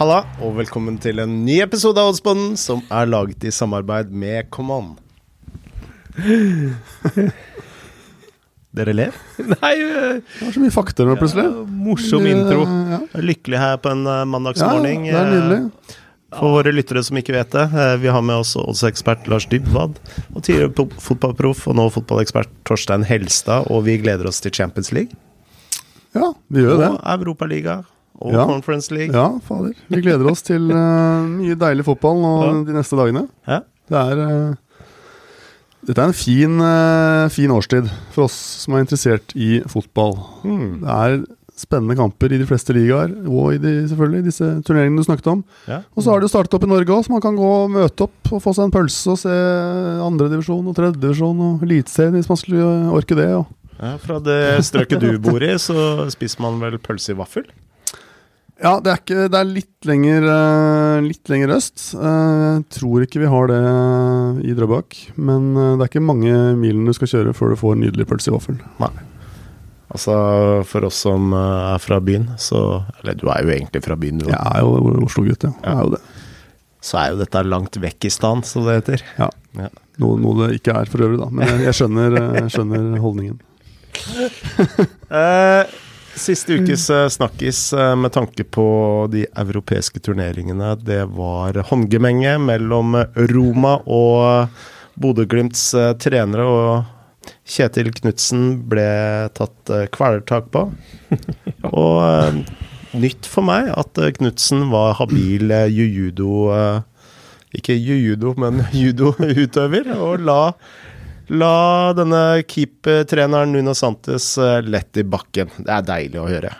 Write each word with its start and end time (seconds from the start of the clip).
Halla, 0.00 0.22
og 0.40 0.54
velkommen 0.56 0.96
til 1.02 1.20
en 1.20 1.32
ny 1.44 1.58
episode 1.60 2.00
av 2.00 2.08
Oddsbonden, 2.14 2.54
som 2.56 2.80
er 2.88 3.08
laget 3.10 3.44
i 3.44 3.50
samarbeid 3.52 4.08
med 4.16 4.48
Command. 4.54 4.96
Dere 8.76 8.92
ler? 8.94 9.16
Nei, 9.40 9.72
Det 9.82 10.44
var 10.46 10.52
så 10.54 10.62
mye 10.62 10.72
fakta 10.72 11.04
nå, 11.04 11.16
plutselig. 11.20 11.46
morsom 11.84 12.22
Det- 12.24 12.32
intro. 12.36 12.60
Ja, 12.64 13.00
Lykkelig 13.20 13.58
her 13.60 13.76
på 13.82 13.90
en 13.92 14.04
mandagsmorgen. 14.30 15.04
ja 15.10 15.12
det 15.12 15.20
er 15.20 15.30
nydelig. 15.34 15.60
Eh, 15.66 15.96
For 16.38 16.48
våre 16.54 16.70
lyttere 16.72 17.02
som 17.04 17.16
ikke 17.18 17.34
vet 17.34 17.50
det, 17.50 17.64
eh, 17.74 17.96
vi 17.98 18.06
har 18.14 18.22
med 18.22 18.36
oss 18.38 18.54
oddsekspert 18.56 19.26
Lars 19.28 19.46
Dybwad, 19.50 19.98
og 20.34 20.42
tidligere 20.46 20.86
fotballproff 21.02 21.66
og 21.66 21.74
nå 21.76 21.88
fotballekspert 21.90 22.48
Torstein 22.64 23.02
Helstad, 23.04 23.66
og 23.68 23.84
vi 23.84 23.98
gleder 23.98 24.26
oss 24.30 24.40
til 24.40 24.52
Champions 24.54 24.92
League. 24.92 25.10
Ja, 26.14 26.32
vi 26.48 26.60
gjør 26.62 26.78
det. 26.78 26.88
Og 26.94 27.00
Europaliga. 27.18 27.80
Og 28.20 28.32
Ja. 28.36 28.44
Conference 28.46 28.92
League. 28.92 29.14
Ja, 29.16 29.38
fader. 29.46 29.72
Vi 29.88 30.02
gleder 30.04 30.28
oss 30.30 30.42
til 30.44 30.66
uh, 30.70 31.24
mye 31.24 31.56
deilig 31.56 31.86
fotball 31.86 32.20
nå 32.20 32.32
Ja. 32.44 32.52
de 32.68 32.76
neste 32.76 32.98
dagene. 32.98 33.26
Ja. 33.48 33.60
Det 33.90 33.96
er 33.96 34.20
uh, 34.20 34.54
Dette 35.88 36.02
er 36.02 36.10
en 36.10 36.12
fin, 36.12 36.58
uh, 36.60 37.28
fin 37.32 37.50
årstid 37.50 37.86
for 38.12 38.26
oss 38.26 38.34
som 38.66 38.74
er 38.76 38.82
interessert 38.84 39.32
i 39.34 39.62
fotball. 39.72 40.18
Mm. 40.44 40.82
Det 40.82 40.96
er 40.96 41.14
spennende 41.60 41.96
kamper 41.96 42.32
i 42.32 42.38
de 42.40 42.46
fleste 42.48 42.72
ligaer, 42.76 43.12
og 43.28 43.54
i 43.54 43.58
de, 43.60 43.72
selvfølgelig 43.88 44.24
disse 44.28 44.46
turneringene 44.64 45.00
du 45.00 45.04
snakket 45.08 45.26
om. 45.32 45.40
Ja. 45.68 45.80
Og 45.96 46.04
så 46.04 46.12
har 46.12 46.20
det 46.22 46.30
startet 46.32 46.54
opp 46.56 46.64
i 46.64 46.70
Norge 46.70 46.92
òg, 46.94 47.04
så 47.04 47.12
man 47.12 47.24
kan 47.24 47.36
gå 47.36 47.48
og 47.64 47.72
møte 47.74 48.06
opp 48.06 48.30
og 48.32 48.42
få 48.44 48.52
seg 48.56 48.68
en 48.68 48.74
pølse 48.76 49.12
og 49.12 49.18
se 49.20 49.34
andredivisjon 50.04 50.68
og 50.70 50.76
tredjedivisjon 50.76 51.42
og 51.48 51.64
Eliteserien 51.66 52.16
hvis 52.16 52.30
man 52.30 52.40
skulle 52.40 52.68
orke 53.00 53.16
det. 53.18 53.28
Og. 53.40 53.48
Ja, 53.80 53.94
fra 54.04 54.20
det 54.24 54.38
strøket 54.68 55.00
du 55.04 55.10
bor 55.24 55.40
i, 55.44 55.52
så 55.60 56.08
spiser 56.12 56.44
man 56.44 56.60
vel 56.62 56.76
pølse 56.80 57.12
i 57.14 57.18
vaffel? 57.18 57.48
Ja, 58.60 58.74
det 58.84 58.90
er, 58.92 58.98
ikke, 59.00 59.22
det 59.32 59.38
er 59.38 59.46
litt, 59.48 59.86
lenger, 59.88 60.24
eh, 60.28 60.96
litt 61.06 61.30
lenger 61.32 61.54
øst. 61.56 61.94
Eh, 61.96 62.58
Jeg 62.58 62.64
tror 62.76 63.04
ikke 63.06 63.22
vi 63.22 63.30
har 63.32 63.48
det 63.48 63.60
i 64.50 64.52
Drøbak. 64.58 64.98
Men 65.16 65.46
eh, 65.56 65.70
det 65.78 65.86
er 65.86 65.90
ikke 65.94 66.02
mange 66.04 66.34
milene 66.60 66.90
du 66.92 66.96
skal 66.98 67.08
kjøre 67.14 67.32
før 67.36 67.54
du 67.54 67.60
får 67.62 67.78
nydelig 67.80 68.06
pølse 68.10 68.28
i 68.28 68.34
vaffel. 68.36 68.58
Altså, 69.90 70.14
for 70.70 70.86
oss 70.90 71.00
som 71.06 71.32
eh, 71.32 71.72
er 71.72 71.80
fra 71.82 71.98
byen, 72.04 72.28
så 72.38 72.60
Eller 73.00 73.16
du 73.18 73.24
er 73.32 73.40
jo 73.42 73.54
egentlig 73.56 73.82
fra 73.82 73.96
byen, 73.98 74.20
du 74.22 74.28
Jeg 74.28 74.38
er 74.38 74.60
jo 74.60 74.76
Oslo-gutt, 75.08 75.48
ja. 75.48 75.54
Jeg 75.64 75.72
er 75.72 75.82
jo 75.88 75.94
det. 75.96 76.02
Så 76.84 76.96
er 77.00 77.10
jo 77.14 77.18
dette 77.24 77.42
langt 77.48 77.76
vekk 77.80 78.06
i 78.08 78.12
stand, 78.12 78.44
som 78.48 78.64
det 78.68 78.76
heter. 78.82 79.02
Ja. 79.18 79.26
Ja. 79.58 79.66
Noe, 80.00 80.16
noe 80.20 80.46
det 80.46 80.60
ikke 80.60 80.76
er 80.80 80.88
for 80.88 81.02
øvrig, 81.04 81.18
da. 81.20 81.26
Men 81.32 81.64
jeg, 81.64 81.74
skjønner, 81.80 82.14
eh, 82.20 82.42
jeg 82.44 82.58
skjønner 82.58 82.98
holdningen. 83.02 83.40
Eh, 85.10 85.66
siste 86.20 86.56
ukes 86.60 86.90
eh, 86.90 87.08
snakkis 87.08 87.72
eh, 87.72 87.94
med 87.96 88.12
tanke 88.12 88.44
på 88.44 88.66
de 89.12 89.24
europeiske 89.38 90.02
turneringene, 90.04 90.74
det 90.84 91.02
var 91.16 91.56
håndgemenge 91.70 92.36
mellom 92.42 92.96
Roma 93.32 93.78
og 93.86 94.60
Bodø-Glimts 95.00 95.70
eh, 95.78 95.92
trenere. 96.02 96.46
Og 96.46 97.30
Kjetil 97.50 97.90
Knutsen 97.94 98.44
ble 98.70 98.86
tatt 99.36 99.72
kvelertak 99.94 100.48
på. 100.54 100.66
og 101.84 102.44
nytt 102.96 103.28
for 103.28 103.46
meg 103.46 103.70
at 103.74 104.00
Knutsen 104.16 104.68
var 104.72 104.96
habil 104.98 105.52
jujudo 105.70 106.48
Ikke 107.54 107.76
jujudo, 107.76 108.32
men 108.40 108.64
judoutøver, 108.82 109.92
og 109.98 110.24
la 110.26 110.40
La 111.30 111.92
denne 111.94 112.42
keep-treneren 112.50 113.52
Nuno 113.54 113.74
Santos 113.78 114.32
eh, 114.38 114.58
lett 114.66 114.98
i 114.98 115.04
bakken. 115.06 115.52
Det 115.62 115.70
er 115.70 115.86
deilig 115.86 116.18
å 116.18 116.26
høre. 116.26 116.50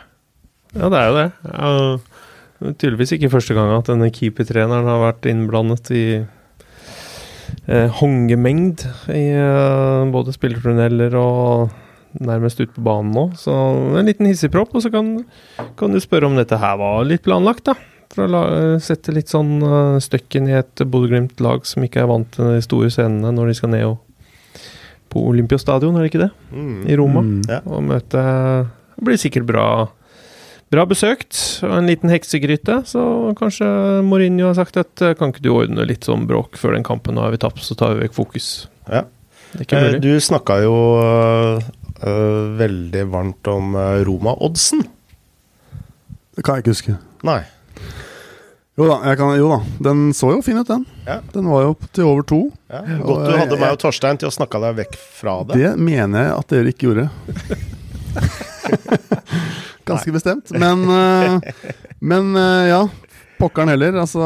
Ja, 0.71 0.87
det 0.87 0.99
er 0.99 1.09
jo 1.09 1.15
det. 1.17 1.25
Det 2.61 2.75
tydeligvis 2.79 3.11
ikke 3.17 3.33
første 3.33 3.57
gang 3.57 3.73
at 3.75 3.89
denne 3.91 4.07
keepertreneren 4.15 4.87
har 4.87 5.01
vært 5.01 5.27
innblandet 5.27 5.91
i 5.91 6.05
eh, 7.67 7.99
hongemengd 7.99 8.85
i 9.11 9.25
eh, 9.35 10.11
både 10.13 10.35
spillertunneler 10.37 11.17
og 11.19 11.73
nærmest 12.23 12.61
ute 12.61 12.71
på 12.77 12.83
banen 12.85 13.11
nå. 13.15 13.25
Så 13.39 13.51
en 13.51 14.07
liten 14.07 14.29
hissigpropp, 14.29 14.71
og 14.71 14.85
så 14.85 14.91
kan, 14.93 15.17
kan 15.79 15.91
du 15.91 15.99
spørre 15.99 16.29
om 16.29 16.37
dette 16.39 16.59
her 16.61 16.79
var 16.79 17.03
litt 17.09 17.25
planlagt, 17.27 17.67
da. 17.67 17.75
For 18.11 18.27
å 18.27 18.31
la, 18.31 18.43
sette 18.83 19.13
litt 19.15 19.31
sånn 19.31 19.61
uh, 19.63 19.99
støkken 20.03 20.49
i 20.49 20.57
et 20.59 20.83
Bodø-Glimt-lag 20.83 21.63
som 21.67 21.83
ikke 21.85 22.01
er 22.03 22.09
vant 22.11 22.27
til 22.35 22.57
de 22.57 22.63
store 22.63 22.89
scenene 22.91 23.31
når 23.35 23.51
de 23.51 23.55
skal 23.55 23.71
ned 23.71 23.85
og 23.87 24.01
på 25.11 25.23
Olympiastadion, 25.29 25.97
er 25.97 26.05
det 26.05 26.11
ikke 26.13 26.25
det? 26.25 26.31
I 26.89 26.97
Roma. 26.99 27.23
Mm. 27.25 27.41
Ja. 27.49 27.59
Og 27.67 27.83
møte 27.85 28.21
blir 29.01 29.19
sikkert 29.19 29.49
bra 29.49 29.65
Bra 30.71 30.85
besøkt, 30.87 31.35
og 31.67 31.73
en 31.75 31.89
liten 31.89 32.07
heksegryte. 32.07 32.77
Så 32.87 33.01
kanskje 33.35 33.65
Mourinho 34.07 34.45
har 34.47 34.55
sagt 34.55 34.77
at 34.79 35.01
eh, 35.03 35.17
kan 35.19 35.33
ikke 35.33 35.43
du 35.43 35.49
ordne 35.51 35.83
litt 35.83 36.07
sånn 36.07 36.23
bråk 36.29 36.55
før 36.55 36.77
den 36.77 36.85
kampen, 36.87 37.17
nå 37.17 37.25
har 37.25 37.33
vi 37.33 37.41
tapt, 37.43 37.59
så 37.65 37.75
tar 37.75 37.97
vi 37.97 38.05
vekk 38.05 38.15
fokus. 38.15 38.47
Ja. 38.85 39.01
Det 39.51 39.57
er 39.57 39.65
ikke 39.65 39.81
Eh, 39.81 39.87
mulig. 39.89 39.99
Du 40.05 40.23
snakka 40.23 40.61
jo 40.63 40.75
uh, 41.03 41.59
veldig 42.61 43.03
varmt 43.11 43.51
om 43.51 43.75
Roma-oddsen. 44.07 44.85
Det 46.39 46.45
kan 46.47 46.55
jeg 46.55 46.63
ikke 46.63 46.77
huske. 46.77 46.95
Nei. 47.27 47.41
Jo 48.79 48.85
da, 48.87 49.01
jeg 49.09 49.17
kan, 49.19 49.33
jo 49.35 49.49
da. 49.51 49.57
Den 49.83 50.13
så 50.15 50.29
jo 50.31 50.39
fin 50.45 50.55
ut, 50.61 50.69
den. 50.69 50.85
Ja. 51.03 51.17
Den 51.33 51.49
var 51.51 51.65
jo 51.65 51.73
til 51.91 52.05
over 52.07 52.23
to. 52.27 52.37
Ja. 52.71 52.79
Godt 53.03 53.25
du 53.27 53.33
hadde 53.35 53.57
eh, 53.57 53.59
meg 53.59 53.73
og 53.75 53.81
Torstein 53.83 54.19
til 54.21 54.29
å 54.29 54.33
snakke 54.33 54.61
deg 54.63 54.77
vekk 54.79 54.93
fra 55.17 55.33
det. 55.49 55.57
Det 55.59 55.71
mener 55.75 56.29
jeg 56.29 56.37
at 56.37 56.53
dere 56.55 56.71
ikke 56.71 56.87
gjorde. 56.87 57.05
Ganske 59.91 60.13
bestemt. 60.15 60.53
Men, 60.55 60.85
eh, 60.87 61.65
men 61.99 62.31
eh, 62.39 62.69
ja, 62.71 62.79
pokkeren 63.41 63.73
heller. 63.73 63.97
Altså, 64.05 64.23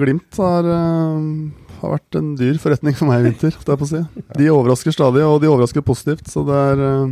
Glimt 0.00 0.40
har, 0.42 0.66
eh, 0.74 1.70
har 1.78 1.94
vært 1.94 2.18
en 2.18 2.32
dyr 2.40 2.58
forretning 2.58 2.98
for 2.98 3.06
meg 3.12 3.22
i 3.22 3.30
vinter. 3.30 3.54
si. 3.86 4.02
De 4.40 4.50
overrasker 4.50 4.96
stadig, 4.96 5.22
og 5.22 5.38
de 5.44 5.52
overrasker 5.52 5.86
positivt. 5.86 6.26
Så 6.26 6.42
det 6.48 6.58
er 6.72 6.82
eh, 6.88 7.06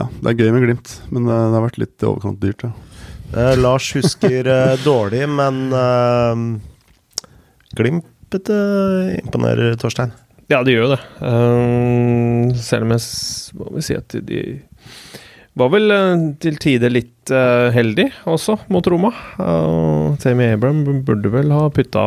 Ja, 0.00 0.06
det 0.22 0.32
er 0.32 0.40
gøy 0.46 0.50
med 0.56 0.64
Glimt, 0.64 0.96
men 1.10 1.28
det, 1.28 1.36
det 1.36 1.56
har 1.60 1.66
vært 1.68 1.82
litt 1.82 2.00
i 2.00 2.08
overkant 2.08 2.40
dyrt, 2.40 2.64
ja. 2.64 2.72
Eh, 3.32 3.54
Lars 3.56 3.94
husker 3.96 4.48
uh, 4.48 4.74
dårlig, 4.84 5.24
men 5.28 5.72
uh, 5.72 6.36
Glimt 7.76 8.08
imponerer 8.32 9.74
Torstein. 9.80 10.12
Ja, 10.48 10.62
de 10.64 10.72
gjør 10.72 10.86
jo 10.86 10.92
det. 10.94 11.00
Selv 12.64 12.86
om 12.86 12.92
jeg 12.94 13.56
må 13.58 13.66
vi 13.76 13.84
si 13.84 13.96
at 13.96 14.14
de 14.24 14.38
var 15.60 15.68
vel 15.72 15.92
til 16.40 16.56
tider 16.60 16.92
litt 16.92 17.32
uh, 17.32 17.68
heldig 17.72 18.08
også 18.28 18.56
mot 18.72 18.86
Roma. 18.88 19.12
Uh, 19.36 20.16
Tammy 20.20 20.48
Abram 20.54 20.80
burde 21.04 21.32
vel 21.32 21.52
ha 21.52 21.66
putta 21.72 22.06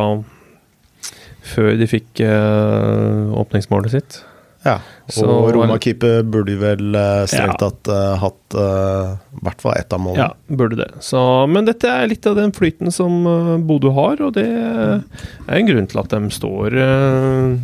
før 1.46 1.76
de 1.78 1.86
fikk 1.90 2.24
uh, 2.26 3.30
åpningsmålet 3.38 3.94
sitt. 3.94 4.18
Ja. 4.66 4.76
Så- 5.08 5.26
og 5.30 5.52
Roma-keeper 5.54 6.24
burde 6.26 6.56
vel 6.58 6.96
uh, 6.98 7.22
strengt 7.30 7.60
Ja. 7.62 7.68
tatt 7.68 7.90
eh, 7.94 8.16
hatt 8.18 8.56
eh, 8.58 9.12
i 9.38 9.44
hvert 9.46 9.62
fall 9.62 9.76
ett 9.78 9.92
av 9.94 10.00
målene. 10.02 10.26
Ja, 10.26 10.56
burde 10.58 10.80
det. 10.80 10.88
Så, 11.06 11.20
men 11.46 11.68
dette 11.68 11.86
er 11.86 12.10
litt 12.10 12.26
av 12.26 12.34
den 12.40 12.50
flyten 12.56 12.90
som 12.94 13.20
Bodø 13.68 13.92
har, 13.94 14.18
og 14.26 14.34
det 14.34 14.46
er 14.50 15.54
en 15.60 15.68
grunn 15.70 15.86
til 15.86 16.02
at 16.02 16.10
de 16.16 16.20
står 16.34 16.74
uh, 16.74 17.54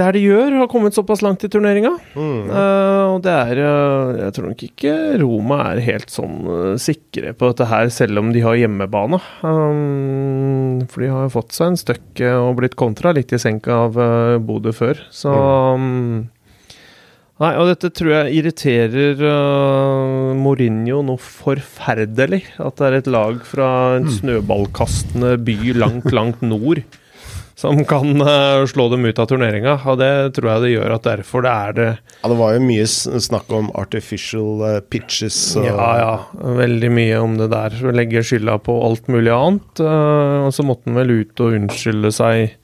der 0.00 0.16
de 0.16 0.22
gjør, 0.24 0.56
har 0.62 0.70
kommet 0.70 0.96
såpass 0.96 1.22
langt 1.24 1.44
i 1.44 1.50
turneringa. 1.52 1.92
Mm. 2.14 2.48
Uh, 2.48 3.04
og 3.14 3.20
det 3.26 3.34
er 3.34 3.60
uh, 3.60 4.16
Jeg 4.16 4.34
tror 4.36 4.48
nok 4.48 4.64
ikke 4.66 4.96
Roma 5.20 5.60
er 5.70 5.84
helt 5.84 6.12
sånn 6.12 6.40
uh, 6.48 6.74
sikre 6.80 7.34
på 7.36 7.52
dette 7.52 7.68
her, 7.70 7.92
selv 7.94 8.22
om 8.22 8.32
de 8.34 8.44
har 8.44 8.58
hjemmebane. 8.60 9.20
Um, 9.44 10.82
for 10.90 11.04
de 11.04 11.12
har 11.12 11.28
jo 11.28 11.36
fått 11.36 11.56
seg 11.56 11.72
en 11.72 11.80
støkk 11.80 12.24
og 12.32 12.58
blitt 12.60 12.78
kontra 12.80 13.14
litt 13.16 13.34
i 13.36 13.40
senk 13.40 13.68
av 13.70 13.98
Bodø 14.44 14.72
før. 14.76 15.00
Så 15.14 15.32
um, 15.32 16.28
Nei, 17.40 17.54
og 17.56 17.70
dette 17.70 17.88
tror 17.96 18.10
jeg 18.12 18.34
irriterer 18.36 19.20
uh, 19.24 20.32
Mourinho 20.36 20.98
noe 21.08 21.20
forferdelig. 21.24 22.42
At 22.60 22.76
det 22.76 22.88
er 22.88 22.96
et 22.98 23.08
lag 23.08 23.38
fra 23.48 23.68
en 23.96 24.10
snøballkastende 24.12 25.38
by 25.46 25.72
langt, 25.80 26.10
langt 26.12 26.44
nord 26.44 26.82
som 27.60 27.82
kan 27.84 28.22
uh, 28.24 28.64
slå 28.68 28.88
dem 28.92 29.04
ut 29.04 29.18
av 29.20 29.28
turneringa. 29.28 29.76
Og 29.84 29.98
det 30.00 30.12
tror 30.36 30.50
jeg 30.54 30.64
det 30.64 30.72
gjør 30.72 30.94
at 30.96 31.08
derfor 31.08 31.44
det 31.44 31.52
er 31.52 31.76
det 31.76 31.88
Ja, 31.90 32.30
det 32.32 32.38
var 32.40 32.54
jo 32.56 32.62
mye 32.64 32.86
snakk 32.88 33.52
om 33.56 33.68
artificial 33.78 34.64
uh, 34.64 34.78
pitches. 34.80 35.38
Og, 35.60 35.68
Ja, 35.68 35.90
ja. 36.00 36.14
Veldig 36.60 36.92
mye 36.96 37.18
om 37.20 37.36
det 37.40 37.50
der. 37.52 37.76
Legge 37.92 38.24
skylda 38.24 38.56
på 38.64 38.78
alt 38.86 39.10
mulig 39.12 39.34
annet. 39.34 39.84
uh, 39.84 40.48
og 40.48 40.54
så 40.56 40.64
måtte 40.64 40.88
han 40.88 40.96
vel 41.02 41.14
ut 41.20 41.44
og 41.44 41.58
unnskylde 41.58 42.14
seg 42.16 42.56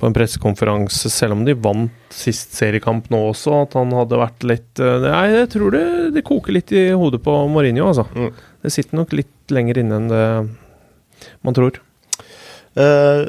på 0.00 0.08
en 0.08 0.14
pressekonferanse, 0.16 1.10
selv 1.12 1.34
om 1.36 1.42
de 1.44 1.52
vant 1.52 2.14
sist 2.14 2.54
seriekamp 2.56 3.10
nå 3.12 3.18
også, 3.34 3.58
at 3.66 3.74
han 3.76 3.90
hadde 3.92 4.16
vært 4.22 4.46
litt 4.48 4.80
uh, 4.80 4.96
Nei, 5.04 5.26
jeg 5.34 5.50
tror 5.52 5.74
det, 5.74 5.84
det 6.14 6.24
koker 6.24 6.56
litt 6.56 6.72
i 6.72 6.86
hodet 6.96 7.20
på 7.26 7.34
Mourinho, 7.52 7.90
altså. 7.90 8.06
Mm. 8.14 8.30
Det 8.64 8.72
sitter 8.72 8.96
nok 9.02 9.12
litt 9.18 9.52
lenger 9.52 9.82
inne 9.82 9.98
enn 9.98 10.08
det 10.08 10.24
man 11.44 11.56
tror. 11.56 11.82
Eh, 12.78 13.26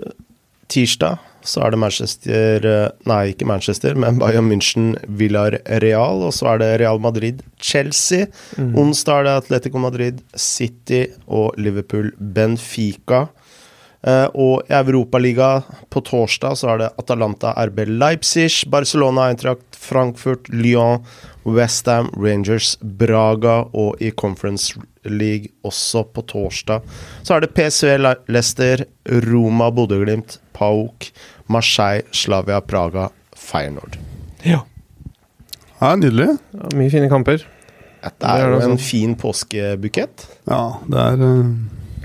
tirsdag 0.71 1.19
Så 1.43 1.63
er 1.65 1.73
det 1.73 1.79
Manchester 1.81 2.65
eh, 2.69 2.87
Nei, 3.09 3.21
ikke 3.33 3.47
Manchester, 3.49 3.97
men 3.97 4.19
Bayern 4.21 4.49
München 4.49 4.93
Villarreal. 5.07 6.21
Og 6.27 6.35
så 6.37 6.51
er 6.53 6.61
det 6.61 6.71
Real 6.83 7.01
Madrid 7.01 7.41
Chelsea. 7.57 8.27
Mm. 8.57 8.75
Onsdag 8.77 9.21
er 9.21 9.27
det 9.27 9.37
Atletico 9.39 9.81
Madrid 9.81 10.21
City 10.37 11.07
og 11.25 11.57
Liverpool 11.57 12.11
Benfica. 12.17 13.25
Uh, 14.01 14.25
og 14.33 14.63
i 14.65 14.73
Europaliga 14.73 15.59
på 15.93 16.01
torsdag 16.01 16.55
så 16.57 16.71
er 16.73 16.79
det 16.81 16.87
Atalanta 16.97 17.51
RB 17.69 17.83
Leipzig, 17.85 18.63
Barcelona 18.73 19.27
Eintracht 19.29 19.77
Frankfurt, 19.77 20.49
Lyon, 20.49 21.03
Westham 21.45 22.09
Rangers 22.17 22.77
Braga. 22.81 23.61
Og 23.73 24.01
i 24.01 24.11
Conference 24.11 24.75
League 25.05 25.49
også 25.65 26.03
på 26.13 26.21
torsdag 26.29 26.83
så 27.25 27.35
er 27.35 27.41
det 27.45 27.53
PSV 27.57 27.95
Leicester, 28.29 28.83
Roma 29.31 29.71
Bodø-Glimt, 29.73 30.37
Pauk, 30.53 31.07
Marseille, 31.49 32.03
Slavia 32.13 32.59
Praga, 32.61 33.07
Feyenoord. 33.35 33.97
Ja. 34.45 34.59
Ja, 35.81 35.95
nydelig. 35.97 36.35
ja. 36.53 36.69
Mye 36.77 36.91
fine 36.93 37.09
kamper. 37.09 37.41
Det 38.01 38.25
er 38.25 38.47
jo 38.49 38.59
en 38.65 38.77
fin 38.81 39.15
påskebukett. 39.17 40.27
Ja, 40.49 40.63
det 40.89 40.97
er, 41.07 41.21
eh, 41.21 41.45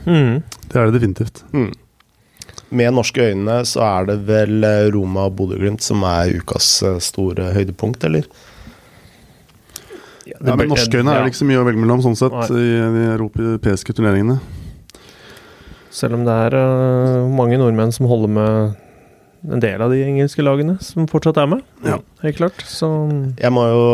Mm. 0.06 0.42
det 0.68 0.76
er 0.76 0.90
det 0.90 1.00
definitivt. 1.00 1.42
Mm. 1.52 1.72
Med 2.70 2.92
norske 2.94 3.20
øyne 3.32 3.64
så 3.66 3.80
er 3.82 4.06
det 4.06 4.26
vel 4.26 4.64
eh, 4.64 4.90
Roma 4.94 5.26
og 5.26 5.36
Bodø-Glimt 5.36 5.82
som 5.82 6.02
er 6.04 6.32
ukas 6.40 6.82
eh, 6.82 6.98
store 7.00 7.52
høydepunkt, 7.54 8.04
eller? 8.04 8.24
Ja, 10.26 10.56
men 10.56 10.69
norske 10.70 10.99
øyne 10.99 11.12
er 11.14 11.23
det 11.23 11.32
ikke 11.32 11.43
så 11.44 11.49
mye 11.49 11.61
å 11.61 11.67
velge 11.67 11.82
mellom, 11.82 12.02
sånn 12.02 12.17
sett, 12.19 12.34
Nei. 12.34 12.49
i 12.58 12.73
de 12.96 13.05
europeiske 13.14 13.94
turneringene. 13.94 14.40
Selv 15.94 16.19
om 16.19 16.26
det 16.26 16.34
er 16.49 16.56
øh, 16.58 17.28
mange 17.32 17.56
nordmenn 17.61 17.94
som 17.94 18.08
holder 18.11 18.32
med 18.37 18.82
en 19.46 19.62
del 19.62 19.82
av 19.84 19.93
de 19.94 20.00
engelske 20.02 20.43
lagene 20.43 20.75
som 20.82 21.06
fortsatt 21.08 21.38
er 21.40 21.49
med. 21.55 21.62
Ja. 21.87 22.00
Helt 22.25 22.38
klart. 22.40 22.64
Så 22.67 22.88
Jeg 23.38 23.52
må 23.55 23.62
jo 23.70 23.84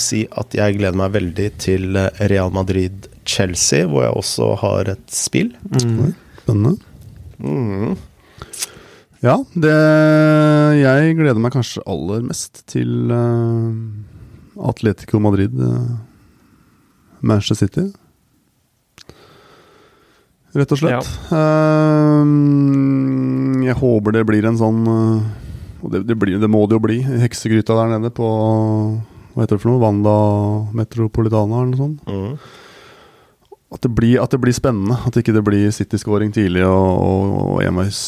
si 0.00 0.26
at 0.28 0.54
jeg 0.54 0.76
gleder 0.76 0.98
meg 1.00 1.14
veldig 1.16 1.48
til 1.62 1.96
eh, 1.96 2.20
Real 2.30 2.52
Madrid-Chelsea, 2.54 3.88
hvor 3.88 4.04
jeg 4.04 4.18
også 4.20 4.52
har 4.62 4.92
et 4.94 5.06
spill. 5.14 5.54
mm. 5.72 6.12
Spennende. 6.42 6.76
Mm. 7.38 7.96
Ja, 9.22 9.34
det 9.54 9.74
Jeg 10.78 11.16
gleder 11.18 11.42
meg 11.42 11.52
kanskje 11.54 11.82
aller 11.90 12.22
mest 12.26 12.62
til 12.70 13.10
eh, 13.14 14.07
Atletico 14.58 15.20
Madrid, 15.22 15.54
eh, 15.60 15.96
Manchester 17.20 17.66
City. 17.66 17.86
Rett 20.56 20.72
og 20.72 20.80
slett. 20.80 21.08
Ja. 21.28 22.24
jeg 23.68 23.76
håper 23.76 24.16
det 24.16 24.24
blir 24.26 24.46
en 24.48 24.56
sånn 24.56 24.78
eh, 24.88 25.26
Og 25.84 25.92
det, 25.92 26.00
det, 26.08 26.16
blir, 26.18 26.38
det 26.40 26.48
må 26.50 26.64
det 26.66 26.78
jo 26.78 26.84
bli. 26.86 27.02
Heksegryta 27.04 27.76
der 27.76 27.92
nede 27.92 28.10
på 28.14 28.28
Hva 29.34 29.44
heter 29.44 29.58
det 29.58 29.62
for 29.62 29.70
noe? 29.74 29.82
Wanda 29.82 30.14
Metropolitana 30.74 31.60
eller 31.60 31.74
noe 31.74 31.82
sånt. 31.82 32.08
Mm. 32.08 32.32
At 33.68 33.84
det, 33.84 33.92
blir, 33.92 34.16
at 34.22 34.32
det 34.32 34.40
blir 34.40 34.56
spennende. 34.56 34.96
At 35.04 35.20
ikke 35.20 35.36
det 35.36 35.44
blir 35.44 35.68
City-scoring 35.76 36.32
tidlig 36.32 36.64
og, 36.64 36.88
og, 37.04 37.34
og 37.52 37.62
enveis. 37.62 38.00